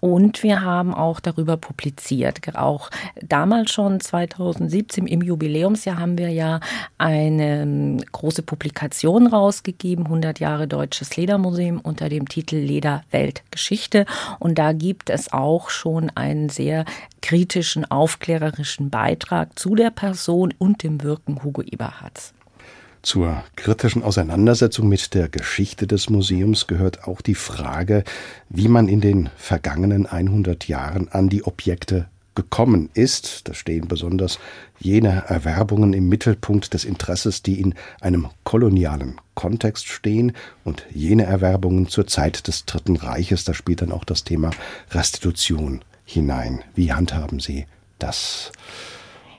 [0.00, 2.40] Und wir haben auch darüber publiziert.
[2.56, 2.90] Auch
[3.22, 6.60] damals schon 2017 im Jubiläumsjahr haben wir ja
[6.98, 14.04] eine ähm, große Publikation rausgegeben, 100 Jahre Deutsches Ledermuseum unter dem Titel Leder Weltgeschichte.
[14.38, 16.84] Und da gibt es auch schon einen sehr
[17.22, 22.35] kritischen, aufklärerischen Beitrag zu der Person und dem Wirken Hugo Eberhards.
[23.06, 28.02] Zur kritischen Auseinandersetzung mit der Geschichte des Museums gehört auch die Frage,
[28.48, 33.46] wie man in den vergangenen 100 Jahren an die Objekte gekommen ist.
[33.46, 34.40] Da stehen besonders
[34.80, 40.32] jene Erwerbungen im Mittelpunkt des Interesses, die in einem kolonialen Kontext stehen
[40.64, 43.44] und jene Erwerbungen zur Zeit des Dritten Reiches.
[43.44, 44.50] Da spielt dann auch das Thema
[44.90, 46.64] Restitution hinein.
[46.74, 47.66] Wie handhaben Sie
[48.00, 48.50] das?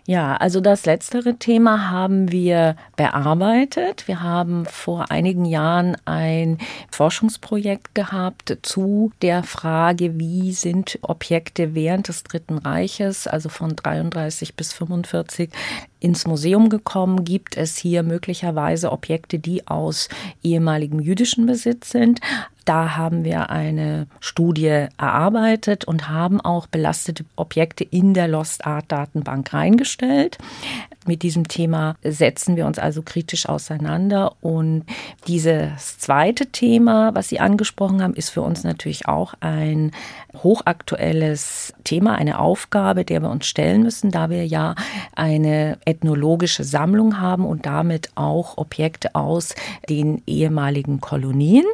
[0.10, 4.08] Ja, also das letztere Thema haben wir bearbeitet.
[4.08, 12.08] Wir haben vor einigen Jahren ein Forschungsprojekt gehabt zu der Frage, wie sind Objekte während
[12.08, 15.50] des Dritten Reiches, also von 33 bis 45,
[16.00, 17.26] ins Museum gekommen?
[17.26, 20.08] Gibt es hier möglicherweise Objekte, die aus
[20.42, 22.22] ehemaligem jüdischen Besitz sind?
[22.68, 28.92] Da haben wir eine Studie erarbeitet und haben auch belastete Objekte in der Lost Art
[28.92, 30.38] Datenbank reingestellt.
[31.06, 34.36] Mit diesem Thema setzen wir uns also kritisch auseinander.
[34.42, 34.84] Und
[35.28, 39.92] dieses zweite Thema, was Sie angesprochen haben, ist für uns natürlich auch ein
[40.44, 44.76] hochaktuelles Thema, eine Aufgabe, der wir uns stellen müssen, da wir ja
[45.16, 49.56] eine ethnologische Sammlung haben und damit auch Objekte aus
[49.90, 51.66] den ehemaligen Kolonien.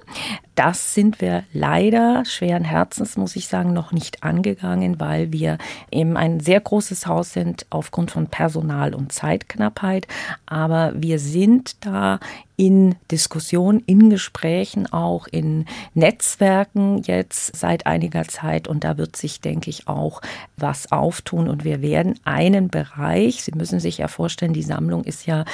[0.55, 5.57] das sind wir leider schweren Herzens, muss ich sagen, noch nicht angegangen, weil wir
[5.91, 10.07] eben ein sehr großes Haus sind aufgrund von Personal und Zeitknappheit.
[10.45, 12.19] Aber wir sind da
[12.55, 18.67] in Diskussionen, in Gesprächen, auch in Netzwerken jetzt seit einiger Zeit.
[18.67, 20.21] Und da wird sich, denke ich, auch
[20.55, 21.49] was auftun.
[21.49, 25.45] Und wir werden einen Bereich, Sie müssen sich ja vorstellen, die Sammlung ist ja,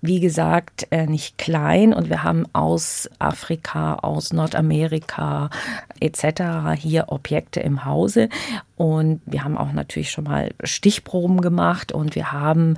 [0.00, 1.94] wie gesagt, äh, nicht klein.
[1.94, 5.50] Und wir haben aus Afrika, aus Nordamerika
[6.00, 6.80] etc.
[6.80, 8.28] hier Objekte im Hause.
[8.76, 12.76] Und wir haben auch natürlich schon mal Stichproben gemacht und wir haben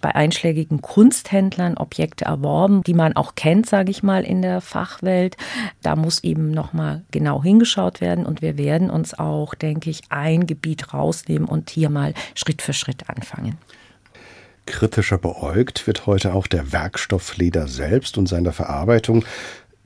[0.00, 5.36] bei einschlägigen Kunsthändlern Objekte erworben, die man auch kennt, sage ich mal, in der Fachwelt.
[5.82, 10.02] Da muss eben noch mal genau hingeschaut werden und wir werden uns auch, denke ich,
[10.08, 13.58] ein Gebiet rausnehmen und hier mal Schritt für Schritt anfangen.
[14.66, 19.24] Kritischer beäugt wird heute auch der Werkstoff Leder selbst und seine Verarbeitung.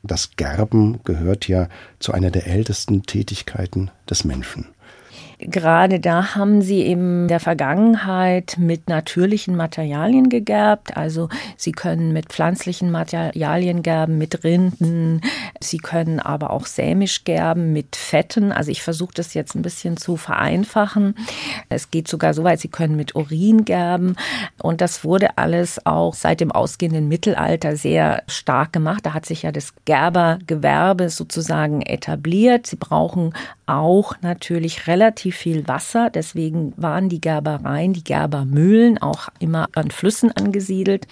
[0.02, 1.68] Das Gerben gehört ja
[2.00, 4.66] zu einer der ältesten Tätigkeiten des Menschen
[5.46, 10.96] gerade da haben sie in der Vergangenheit mit natürlichen Materialien gegerbt.
[10.96, 15.20] Also sie können mit pflanzlichen Materialien gerben, mit Rinden.
[15.60, 18.52] Sie können aber auch sämisch gerben mit Fetten.
[18.52, 21.14] Also ich versuche das jetzt ein bisschen zu vereinfachen.
[21.68, 24.16] Es geht sogar so weit, sie können mit Urin gerben.
[24.62, 29.04] Und das wurde alles auch seit dem ausgehenden Mittelalter sehr stark gemacht.
[29.06, 32.66] Da hat sich ja das Gerbergewerbe sozusagen etabliert.
[32.66, 33.34] Sie brauchen
[33.72, 36.10] auch natürlich relativ viel Wasser.
[36.10, 41.06] Deswegen waren die Gerbereien, die Gerbermühlen auch immer an Flüssen angesiedelt.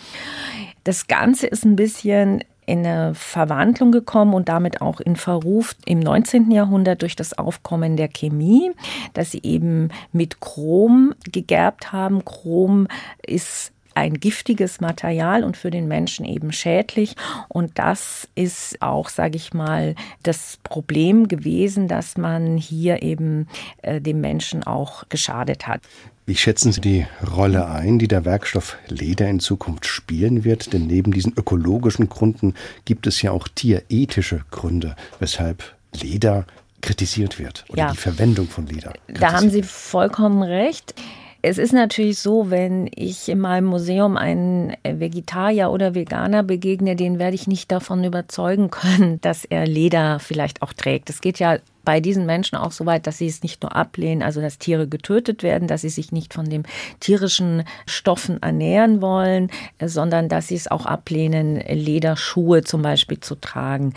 [0.84, 5.98] Das Ganze ist ein bisschen in eine Verwandlung gekommen und damit auch in Verruf im
[5.98, 6.50] 19.
[6.50, 8.70] Jahrhundert durch das Aufkommen der Chemie,
[9.14, 12.24] dass sie eben mit Chrom gegerbt haben.
[12.24, 12.86] Chrom
[13.26, 17.16] ist ein giftiges Material und für den Menschen eben schädlich.
[17.48, 23.48] Und das ist auch, sage ich mal, das Problem gewesen, dass man hier eben
[23.82, 25.80] äh, dem Menschen auch geschadet hat.
[26.26, 30.72] Wie schätzen Sie die Rolle ein, die der Werkstoff Leder in Zukunft spielen wird?
[30.72, 36.46] Denn neben diesen ökologischen Gründen gibt es ja auch tierethische Gründe, weshalb Leder
[36.82, 37.90] kritisiert wird oder ja.
[37.90, 38.92] die Verwendung von Leder.
[39.08, 40.94] Da haben Sie vollkommen recht.
[41.42, 47.18] Es ist natürlich so, wenn ich in meinem Museum einen Vegetarier oder Veganer begegne, den
[47.18, 51.08] werde ich nicht davon überzeugen können, dass er Leder vielleicht auch trägt.
[51.08, 54.22] Es geht ja bei diesen Menschen auch so weit, dass sie es nicht nur ablehnen,
[54.22, 56.64] also dass Tiere getötet werden, dass sie sich nicht von den
[57.00, 59.50] tierischen Stoffen ernähren wollen,
[59.82, 63.94] sondern dass sie es auch ablehnen, Lederschuhe zum Beispiel zu tragen.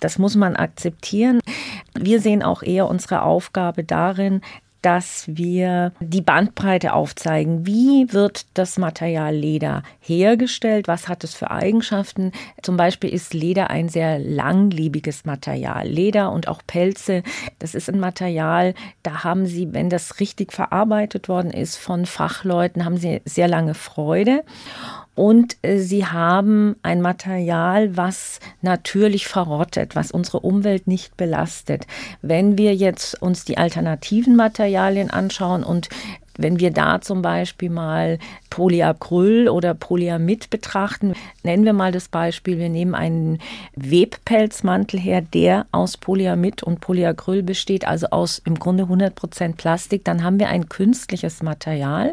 [0.00, 1.40] Das muss man akzeptieren.
[1.94, 4.42] Wir sehen auch eher unsere Aufgabe darin,
[4.82, 7.66] dass wir die Bandbreite aufzeigen.
[7.66, 10.88] Wie wird das Material Leder hergestellt?
[10.88, 12.32] Was hat es für Eigenschaften?
[12.62, 15.86] Zum Beispiel ist Leder ein sehr langlebiges Material.
[15.86, 17.22] Leder und auch Pelze,
[17.60, 22.84] das ist ein Material, da haben Sie, wenn das richtig verarbeitet worden ist von Fachleuten,
[22.84, 24.42] haben Sie sehr lange Freude
[25.14, 31.86] und äh, sie haben ein Material, was natürlich verrottet, was unsere Umwelt nicht belastet.
[32.22, 35.88] Wenn wir jetzt uns die alternativen Materialien anschauen und
[36.38, 38.18] wenn wir da zum Beispiel mal
[38.52, 43.38] Polyacryl oder Polyamid betrachten, nennen wir mal das Beispiel, wir nehmen einen
[43.76, 50.04] Webpelzmantel her, der aus Polyamid und Polyacryl besteht, also aus im Grunde 100 Prozent Plastik,
[50.04, 52.12] dann haben wir ein künstliches Material,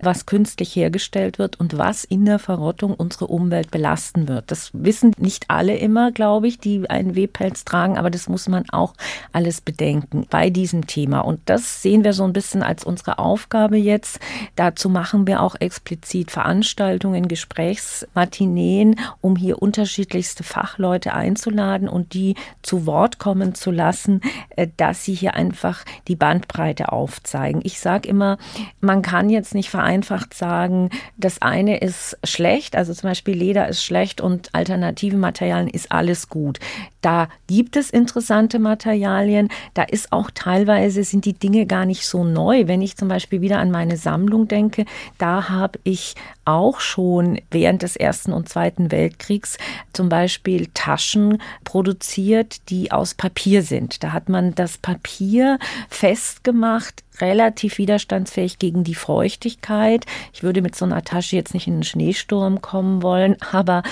[0.00, 4.50] was künstlich hergestellt wird und was in der Verrottung unsere Umwelt belasten wird.
[4.50, 8.68] Das wissen nicht alle immer, glaube ich, die einen Webpelz tragen, aber das muss man
[8.70, 8.94] auch
[9.30, 11.20] alles bedenken bei diesem Thema.
[11.20, 14.18] Und das sehen wir so ein bisschen als unsere Aufgabe jetzt.
[14.56, 22.86] Dazu machen wir auch explizit Veranstaltungen, Gesprächsmatineen, um hier unterschiedlichste Fachleute einzuladen und die zu
[22.86, 24.22] Wort kommen zu lassen,
[24.56, 27.60] äh, dass sie hier einfach die Bandbreite aufzeigen.
[27.62, 28.38] Ich sage immer,
[28.80, 33.84] man kann jetzt nicht vereinfacht sagen, das eine ist schlecht, also zum Beispiel Leder ist
[33.84, 36.58] schlecht und alternative Materialien ist alles gut.
[37.02, 42.24] Da gibt es interessante Materialien, da ist auch teilweise sind die Dinge gar nicht so
[42.24, 42.66] neu.
[42.66, 44.86] Wenn ich zum Beispiel wieder an meine Sammlung denke,
[45.16, 49.58] da habe ich auch schon während des Ersten und Zweiten Weltkriegs
[49.92, 54.02] zum Beispiel Taschen produziert, die aus Papier sind.
[54.02, 60.06] Da hat man das Papier festgemacht relativ widerstandsfähig gegen die Feuchtigkeit.
[60.32, 63.82] Ich würde mit so einer Tasche jetzt nicht in einen Schneesturm kommen wollen, aber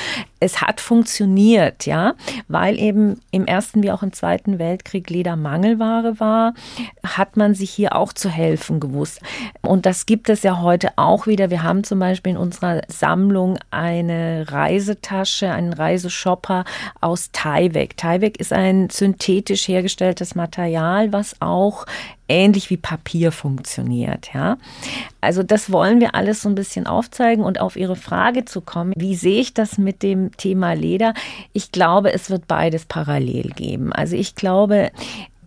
[0.40, 2.14] es hat funktioniert, ja,
[2.48, 6.52] weil eben im Ersten wie auch im Zweiten Weltkrieg Leder Mangelware war,
[7.02, 9.20] hat man sich hier auch zu helfen gewusst.
[9.62, 11.48] Und das gibt es ja heute auch wieder.
[11.48, 16.64] Wir haben zum Beispiel in unserer Sammlung eine Reisetasche, einen Reiseshopper
[17.00, 17.96] aus Tyvek.
[17.96, 21.86] Tyvek ist ein synthetisch hergestelltes Material, was auch
[22.28, 24.30] ähnlich wie Papier funktioniert.
[24.32, 24.58] Ja?
[25.20, 28.92] Also das wollen wir alles so ein bisschen aufzeigen und auf Ihre Frage zu kommen,
[28.96, 31.14] wie sehe ich das mit dem Thema Leder?
[31.52, 33.92] Ich glaube, es wird beides parallel geben.
[33.92, 34.90] Also ich glaube,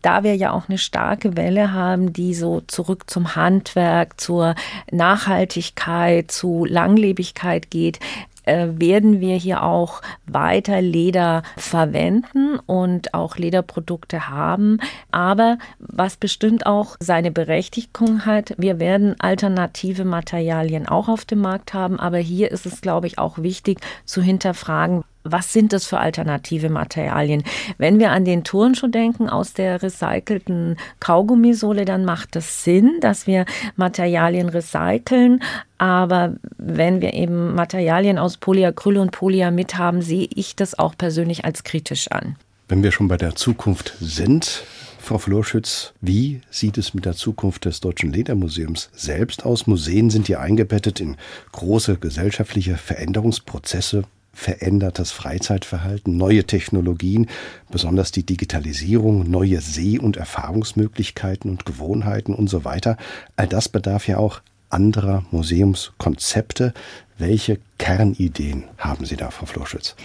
[0.01, 4.55] da wir ja auch eine starke Welle haben, die so zurück zum Handwerk, zur
[4.91, 7.99] Nachhaltigkeit, zu Langlebigkeit geht,
[8.47, 14.79] äh, werden wir hier auch weiter Leder verwenden und auch Lederprodukte haben.
[15.11, 21.73] Aber was bestimmt auch seine Berechtigung hat, wir werden alternative Materialien auch auf dem Markt
[21.73, 21.99] haben.
[21.99, 26.69] Aber hier ist es, glaube ich, auch wichtig zu hinterfragen, was sind das für alternative
[26.69, 27.43] Materialien?
[27.77, 33.27] Wenn wir an den Turnschuh denken aus der recycelten Kaugummisohle, dann macht das Sinn, dass
[33.27, 35.41] wir Materialien recyceln.
[35.77, 41.45] Aber wenn wir eben Materialien aus Polyacryl und Polyamid haben, sehe ich das auch persönlich
[41.45, 42.35] als kritisch an.
[42.67, 44.65] Wenn wir schon bei der Zukunft sind,
[45.07, 49.65] Frau Florschütz, wie sieht es mit der Zukunft des Deutschen Ledermuseums selbst aus?
[49.65, 51.15] Museen sind ja eingebettet in
[51.53, 54.03] große gesellschaftliche Veränderungsprozesse
[54.37, 57.25] verändertes Freizeitverhalten, neue Technologien,
[57.71, 62.97] besonders die Digitalisierung, neue Seh- und Erfahrungsmöglichkeiten und Gewohnheiten und so weiter.
[63.35, 66.73] All das bedarf ja auch anderer Museumskonzepte.
[67.17, 69.95] Welche Kernideen haben Sie da, Frau Florschütz?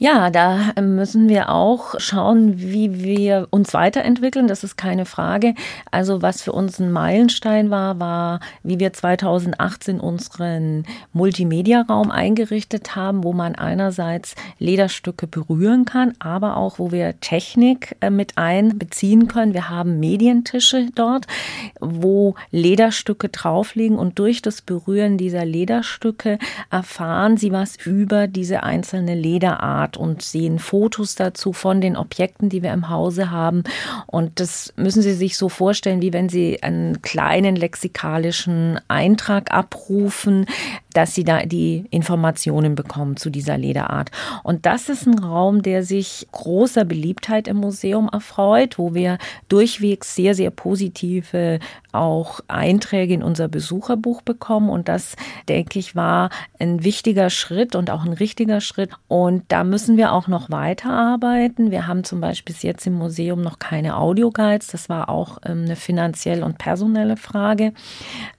[0.00, 4.46] Ja, da müssen wir auch schauen, wie wir uns weiterentwickeln.
[4.46, 5.56] Das ist keine Frage.
[5.90, 10.84] Also was für uns ein Meilenstein war, war, wie wir 2018 unseren
[11.14, 18.10] Multimedia-Raum eingerichtet haben, wo man einerseits Lederstücke berühren kann, aber auch, wo wir Technik äh,
[18.10, 19.52] mit einbeziehen können.
[19.52, 21.26] Wir haben Medientische dort,
[21.80, 26.38] wo Lederstücke drauf liegen und durch das Berühren dieser Lederstücke
[26.70, 32.48] erfahren Sie was über diese einzelne Lederart hat und sehen Fotos dazu von den Objekten,
[32.48, 33.64] die wir im Hause haben.
[34.06, 40.46] Und das müssen Sie sich so vorstellen, wie wenn Sie einen kleinen lexikalischen Eintrag abrufen,
[40.92, 44.10] dass Sie da die Informationen bekommen zu dieser Lederart.
[44.42, 49.18] Und das ist ein Raum, der sich großer Beliebtheit im Museum erfreut, wo wir
[49.48, 51.58] durchwegs sehr, sehr positive
[51.98, 54.70] auch Einträge in unser Besucherbuch bekommen.
[54.70, 55.16] Und das,
[55.48, 58.90] denke ich, war ein wichtiger Schritt und auch ein richtiger Schritt.
[59.08, 61.70] Und da müssen wir auch noch weiterarbeiten.
[61.70, 64.68] Wir haben zum Beispiel bis jetzt im Museum noch keine Audioguides.
[64.68, 67.72] Das war auch ähm, eine finanzielle und personelle Frage.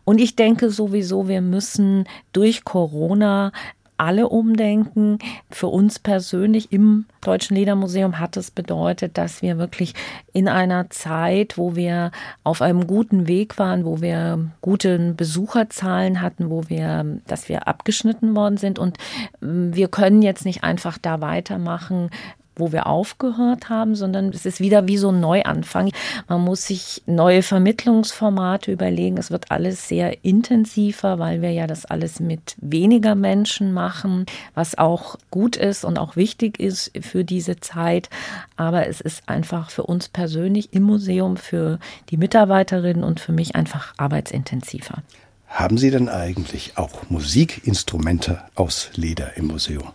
[0.06, 3.52] Und ich denke sowieso, wir müssen durch Corona
[4.00, 5.20] alle umdenken.
[5.50, 9.94] Für uns persönlich im Deutschen Ledermuseum hat es bedeutet, dass wir wirklich
[10.32, 12.12] in einer Zeit, wo wir
[12.44, 18.36] auf einem guten Weg waren, wo wir gute Besucherzahlen hatten, wo wir, dass wir abgeschnitten
[18.36, 18.98] worden sind und
[19.42, 22.10] ähm, wir können jetzt nicht einfach da weitermachen,
[22.60, 25.92] wo wir aufgehört haben, sondern es ist wieder wie so ein Neuanfang.
[26.28, 29.18] Man muss sich neue Vermittlungsformate überlegen.
[29.18, 34.78] Es wird alles sehr intensiver, weil wir ja das alles mit weniger Menschen machen, was
[34.78, 38.10] auch gut ist und auch wichtig ist für diese Zeit.
[38.56, 41.80] Aber es ist einfach für uns persönlich im Museum, für
[42.10, 45.04] die Mitarbeiterinnen und für mich einfach arbeitsintensiver.
[45.48, 49.92] Haben Sie denn eigentlich auch Musikinstrumente aus Leder im Museum?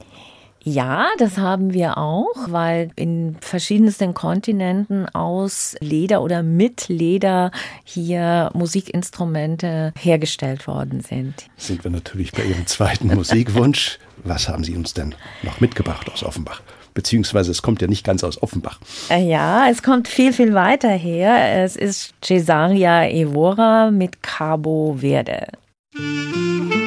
[0.67, 7.51] Ja, das haben wir auch, weil in verschiedensten Kontinenten aus Leder oder mit Leder
[7.85, 11.35] hier Musikinstrumente hergestellt worden sind.
[11.59, 13.99] Sind wir natürlich bei Ihrem zweiten Musikwunsch.
[14.25, 16.63] Was haben Sie uns denn noch mitgebracht aus Offenbach?
[16.95, 18.81] Beziehungsweise es kommt ja nicht ganz aus Offenbach.
[19.11, 21.63] Äh, ja, es kommt viel, viel weiter her.
[21.63, 25.49] Es ist Cesaria Evora mit Cabo Verde.
[25.93, 26.84] Musik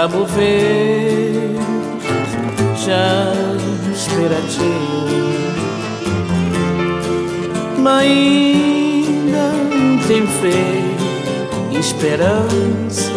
[0.00, 1.58] Cabo Verde
[2.74, 3.34] já
[3.92, 4.72] espera te
[7.76, 9.52] mas ainda
[10.08, 13.12] tem fé esperança.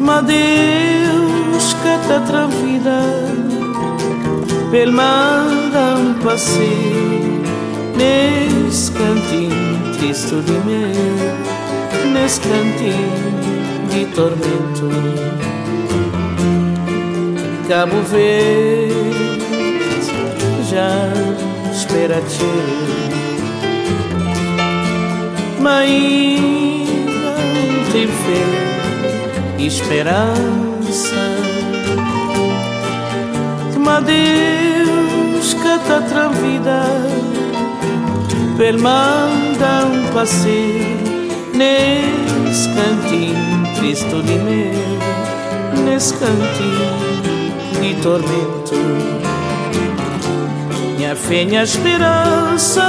[0.00, 3.02] Mas Deus que tá tranquila
[4.72, 7.44] pel manda um passeio
[8.90, 13.59] cantinho triste de meu, nesse cantinho
[13.90, 14.88] de tormento.
[17.68, 18.94] Cabo Verde
[20.68, 20.90] já
[21.72, 22.44] espera-te,
[25.60, 27.34] mas ainda
[27.92, 28.70] tem fé
[29.58, 30.60] esperança.
[33.78, 36.82] Mas Deus está travida
[38.56, 41.00] per manda um passeio
[41.54, 47.00] nesse cantinho triste de meu, nesse cantinho
[47.80, 48.74] de tormento.
[50.98, 52.84] Minha fé, minha esperança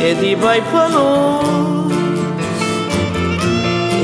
[0.00, 1.94] é de vai para longe,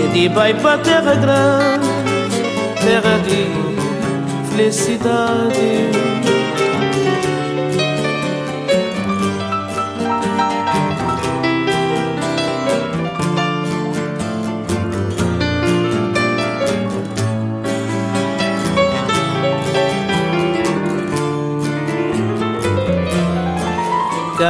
[0.04, 1.88] é de vai para terra grande,
[2.80, 5.99] terra de felicidade.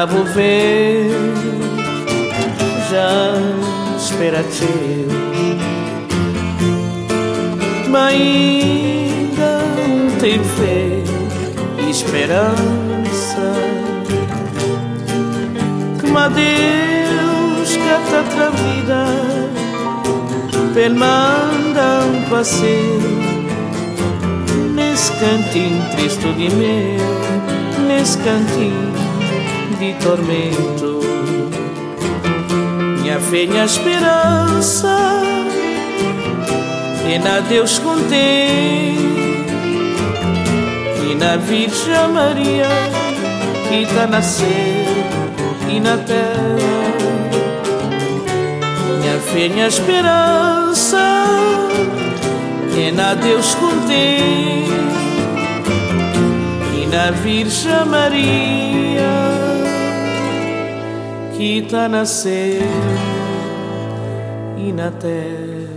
[0.01, 1.13] Cabo Verde
[2.91, 3.35] já
[3.99, 5.07] espera teu
[7.91, 9.63] Mas ainda
[10.19, 11.05] tem fé
[11.87, 13.53] e esperança
[16.01, 17.99] Que mas Deus que a
[18.49, 19.05] vida
[20.73, 23.03] Pel manda um passeio
[24.75, 29.00] Nesse cantinho triste de meu Nesse cantinho
[29.79, 31.01] de tormento.
[33.01, 35.23] Minha fé, minha esperança,
[37.09, 38.97] e na Deus contém,
[41.11, 42.69] e na Virgem Maria
[43.69, 44.87] que está nascer
[45.69, 46.81] e na terra.
[49.01, 50.99] Minha fé, minha esperança,
[52.77, 54.65] e na Deus contém,
[56.83, 59.30] e na Virgem Maria
[61.41, 62.61] que está na céu
[64.59, 65.71] e na terra.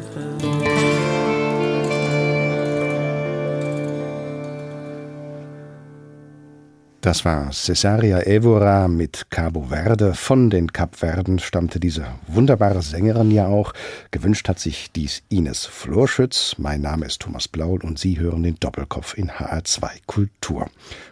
[6.99, 10.13] Das war Cesaria Evora mit Cabo Verde.
[10.15, 13.73] Von den Kapverden stammte diese wunderbare Sängerin ja auch.
[14.11, 16.55] Gewünscht hat sich dies Ines Florschütz.
[16.57, 20.67] Mein Name ist Thomas Blaul und Sie hören den Doppelkopf in HR2 Kultur.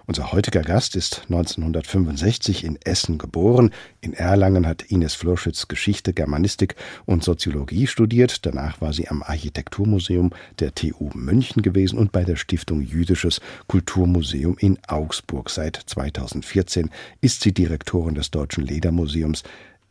[0.07, 3.71] Unser heutiger Gast ist 1965 in Essen geboren.
[4.01, 6.75] In Erlangen hat Ines Florschütz Geschichte, Germanistik
[7.05, 8.45] und Soziologie studiert.
[8.45, 14.57] Danach war sie am Architekturmuseum der TU München gewesen und bei der Stiftung Jüdisches Kulturmuseum
[14.57, 16.89] in Augsburg seit 2014
[17.21, 19.43] ist sie Direktorin des Deutschen Ledermuseums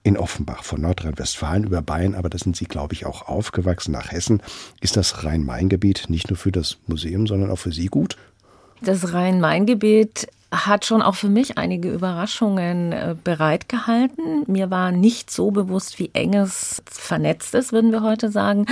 [0.02, 4.10] in Offenbach von Nordrhein-Westfalen über Bayern, aber da sind Sie, glaube ich, auch aufgewachsen nach
[4.10, 4.42] Hessen.
[4.80, 8.16] Ist das Rhein-Main-Gebiet nicht nur für das Museum, sondern auch für Sie gut?
[8.82, 14.44] Das Rhein-Main-Gebiet hat schon auch für mich einige Überraschungen äh, bereitgehalten.
[14.48, 18.66] Mir war nicht so bewusst, wie eng es vernetzt ist, würden wir heute sagen.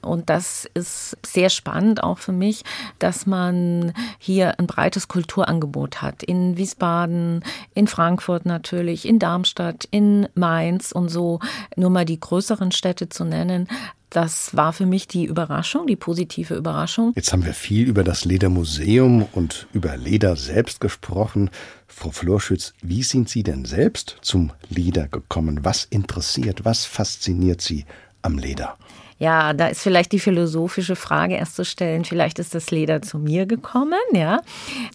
[0.00, 2.62] Und das ist sehr spannend auch für mich,
[3.00, 6.22] dass man hier ein breites Kulturangebot hat.
[6.22, 7.42] In Wiesbaden,
[7.74, 11.40] in Frankfurt natürlich, in Darmstadt, in Mainz und so,
[11.74, 13.66] nur mal die größeren Städte zu nennen.
[14.14, 17.12] Das war für mich die Überraschung, die positive Überraschung.
[17.16, 21.50] Jetzt haben wir viel über das Ledermuseum und über Leder selbst gesprochen.
[21.88, 25.64] Frau Florschütz, wie sind Sie denn selbst zum Leder gekommen?
[25.64, 27.86] Was interessiert, was fasziniert Sie
[28.22, 28.76] am Leder?
[29.18, 32.04] Ja, da ist vielleicht die philosophische Frage erst zu stellen.
[32.04, 34.40] Vielleicht ist das Leder zu mir gekommen, ja.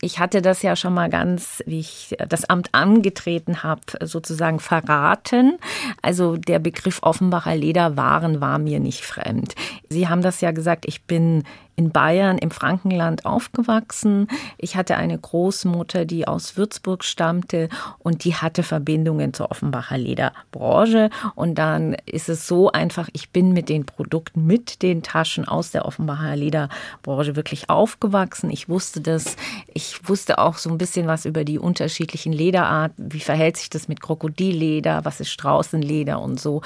[0.02, 5.58] Ich hatte das ja schon mal ganz, wie ich das Amt angetreten habe, sozusagen verraten.
[6.02, 9.56] Also der Begriff Offenbacher Lederwaren war mir nicht fremd.
[9.88, 11.44] Sie haben das ja gesagt, ich bin
[11.80, 14.28] in Bayern im Frankenland aufgewachsen.
[14.58, 17.70] Ich hatte eine Großmutter, die aus Würzburg stammte
[18.00, 21.10] und die hatte Verbindungen zur Offenbacher Lederbranche.
[21.36, 25.72] Und dann ist es so einfach, ich bin mit den Produkten, mit den Taschen aus
[25.72, 28.50] der Offenbacher Lederbranche wirklich aufgewachsen.
[28.50, 29.38] Ich wusste das.
[29.74, 33.14] Ich wusste auch so ein bisschen was über die unterschiedlichen Lederarten.
[33.14, 35.06] Wie verhält sich das mit Krokodilleder?
[35.06, 36.62] Was ist Straußenleder und so?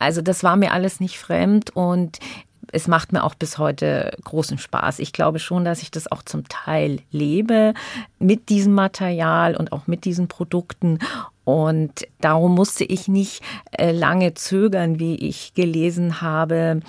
[0.00, 2.18] Also das war mir alles nicht fremd und
[2.72, 4.98] es macht mir auch bis heute großen Spaß.
[4.98, 7.74] Ich glaube schon, dass ich das auch zum Teil lebe.
[8.18, 10.98] mit diesem Material und auch mit diesen Produkten.
[11.44, 16.80] Und darum musste ich nicht äh, lange zögern, wie ich gelesen habe,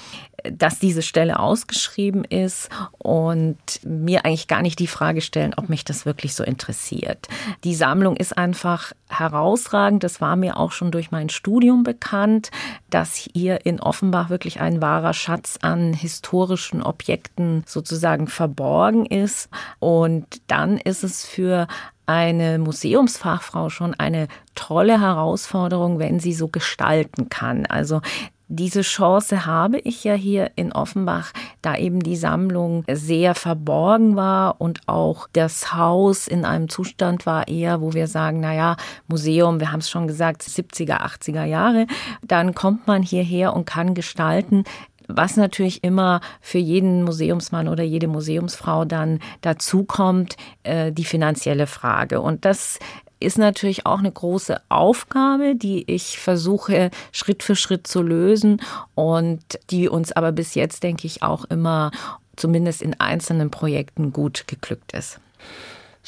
[0.52, 5.86] dass diese Stelle ausgeschrieben ist und mir eigentlich gar nicht die Frage stellen, ob mich
[5.86, 7.28] das wirklich so interessiert.
[7.64, 10.04] Die Sammlung ist einfach herausragend.
[10.04, 12.52] Das war mir auch schon durch mein Studium bekannt,
[12.89, 19.50] dass hier in Offenbach wirklich ein wahrer Schatz an historischen Objekten sozusagen verborgen ist.
[19.80, 21.68] Und dann ist es für
[22.08, 27.66] eine Museumsfachfrau schon eine tolle Herausforderung, wenn sie so gestalten kann.
[27.66, 28.02] Also
[28.48, 34.62] diese Chance habe ich ja hier in Offenbach, da eben die Sammlung sehr verborgen war
[34.62, 38.78] und auch das Haus in einem Zustand war eher, wo wir sagen, na ja,
[39.08, 41.88] Museum, wir haben es schon gesagt, 70er, 80er Jahre,
[42.22, 44.64] dann kommt man hierher und kann gestalten
[45.10, 52.20] was natürlich immer für jeden Museumsmann oder jede Museumsfrau dann dazukommt, äh, die finanzielle Frage.
[52.20, 52.78] Und das
[53.20, 58.61] ist natürlich auch eine große Aufgabe, die ich versuche Schritt für Schritt zu lösen
[58.95, 61.91] und die uns aber bis jetzt, denke ich, auch immer
[62.36, 65.20] zumindest in einzelnen Projekten gut geglückt ist.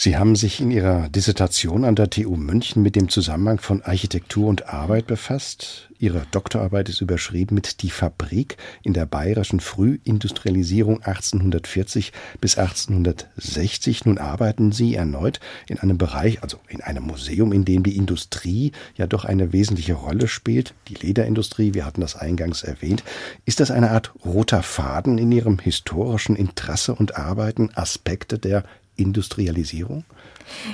[0.02, 4.48] Sie haben sich in Ihrer Dissertation an der TU München mit dem Zusammenhang von Architektur
[4.48, 5.90] und Arbeit befasst.
[6.00, 14.06] Ihre Doktorarbeit ist überschrieben mit Die Fabrik in der bayerischen Frühindustrialisierung 1840 bis 1860.
[14.06, 18.72] Nun arbeiten Sie erneut in einem Bereich, also in einem Museum, in dem die Industrie
[18.96, 20.76] ja doch eine wesentliche Rolle spielt.
[20.88, 23.04] Die Lederindustrie, wir hatten das eingangs erwähnt.
[23.44, 28.64] Ist das eine Art roter Faden in Ihrem historischen Interesse und Arbeiten, Aspekte der
[29.00, 30.04] Industrialisierung?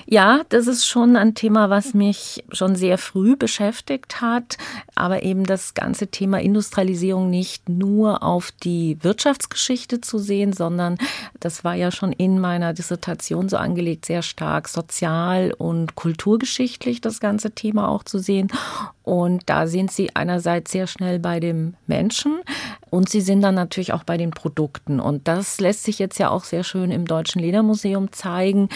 [0.05, 4.57] Ja, das ist schon ein Thema, was mich schon sehr früh beschäftigt hat,
[4.95, 10.97] aber eben das ganze Thema Industrialisierung nicht nur auf die Wirtschaftsgeschichte zu sehen, sondern
[11.39, 17.19] das war ja schon in meiner Dissertation so angelegt, sehr stark sozial und kulturgeschichtlich das
[17.19, 18.47] ganze Thema auch zu sehen.
[19.03, 22.39] Und da sind sie einerseits sehr schnell bei dem Menschen
[22.89, 24.99] und sie sind dann natürlich auch bei den Produkten.
[24.99, 28.69] Und das lässt sich jetzt ja auch sehr schön im Deutschen Ledermuseum zeigen.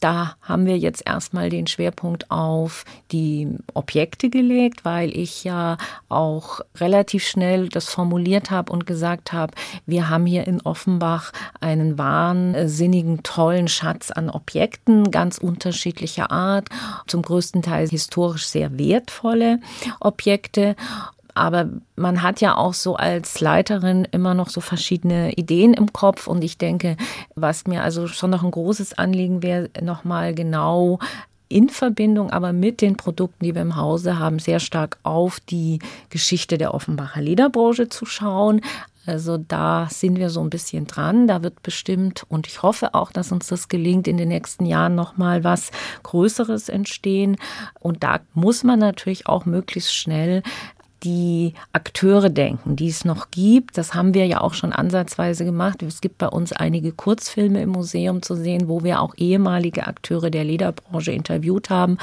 [0.00, 5.76] Da haben wir jetzt erstmal den Schwerpunkt auf die Objekte gelegt, weil ich ja
[6.08, 9.54] auch relativ schnell das formuliert habe und gesagt habe,
[9.86, 16.68] wir haben hier in Offenbach einen wahnsinnigen, tollen Schatz an Objekten, ganz unterschiedlicher Art,
[17.06, 19.60] zum größten Teil historisch sehr wertvolle
[20.00, 20.74] Objekte.
[21.34, 26.26] Aber man hat ja auch so als Leiterin immer noch so verschiedene Ideen im Kopf.
[26.26, 26.96] Und ich denke,
[27.34, 30.98] was mir also schon noch ein großes Anliegen wäre, nochmal genau
[31.52, 35.80] in Verbindung aber mit den Produkten, die wir im Hause haben, sehr stark auf die
[36.08, 38.62] Geschichte der Offenbacher Lederbranche zu schauen.
[39.04, 41.26] Also da sind wir so ein bisschen dran.
[41.26, 44.94] Da wird bestimmt und ich hoffe auch, dass uns das gelingt, in den nächsten Jahren
[44.94, 45.72] noch mal was
[46.04, 47.36] Größeres entstehen.
[47.80, 50.42] Und da muss man natürlich auch möglichst schnell
[51.04, 53.76] die Akteure denken, die es noch gibt.
[53.78, 55.82] Das haben wir ja auch schon ansatzweise gemacht.
[55.82, 60.30] Es gibt bei uns einige Kurzfilme im Museum zu sehen, wo wir auch ehemalige Akteure
[60.30, 61.98] der Lederbranche interviewt haben.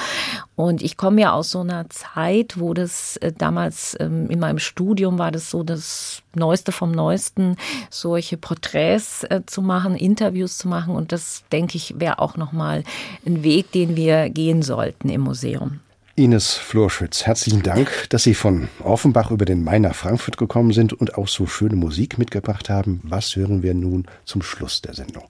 [0.55, 4.59] Und ich komme ja aus so einer Zeit, wo das äh, damals ähm, in meinem
[4.59, 7.55] Studium war das so das Neueste vom Neuesten,
[7.89, 10.95] solche Porträts äh, zu machen, Interviews zu machen.
[10.95, 12.83] Und das, denke ich, wäre auch nochmal
[13.25, 15.79] ein Weg, den wir gehen sollten im Museum.
[16.19, 20.91] Ines Florschütz, herzlichen Dank, dass Sie von Offenbach über den Main nach Frankfurt gekommen sind
[20.91, 22.99] und auch so schöne Musik mitgebracht haben.
[23.03, 25.23] Was hören wir nun zum Schluss der Sendung?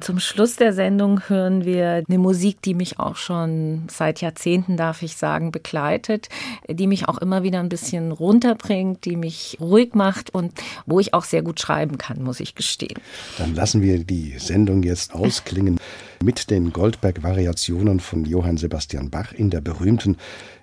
[0.00, 5.02] Zum Schluss der Sendung hören wir eine Musik, die mich auch schon seit Jahrzehnten, darf
[5.02, 6.28] ich sagen, begleitet,
[6.68, 10.52] die mich auch immer wieder ein bisschen runterbringt, die mich ruhig macht und
[10.86, 12.98] wo ich auch sehr gut schreiben kann, muss ich gestehen.
[13.38, 15.78] Dann lassen wir die Sendung jetzt ausklingen
[16.22, 20.16] mit den Goldberg-Variationen von Johann Sebastian Bach in der berühmten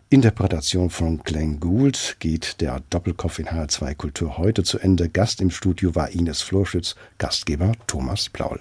[0.10, 5.08] Interpretation von Glenn Gould geht der Doppelkopf in HR2 Kultur heute zu Ende.
[5.08, 8.60] Gast im Studio war Ines Florschütz, Gastgeber Thomas Plaul.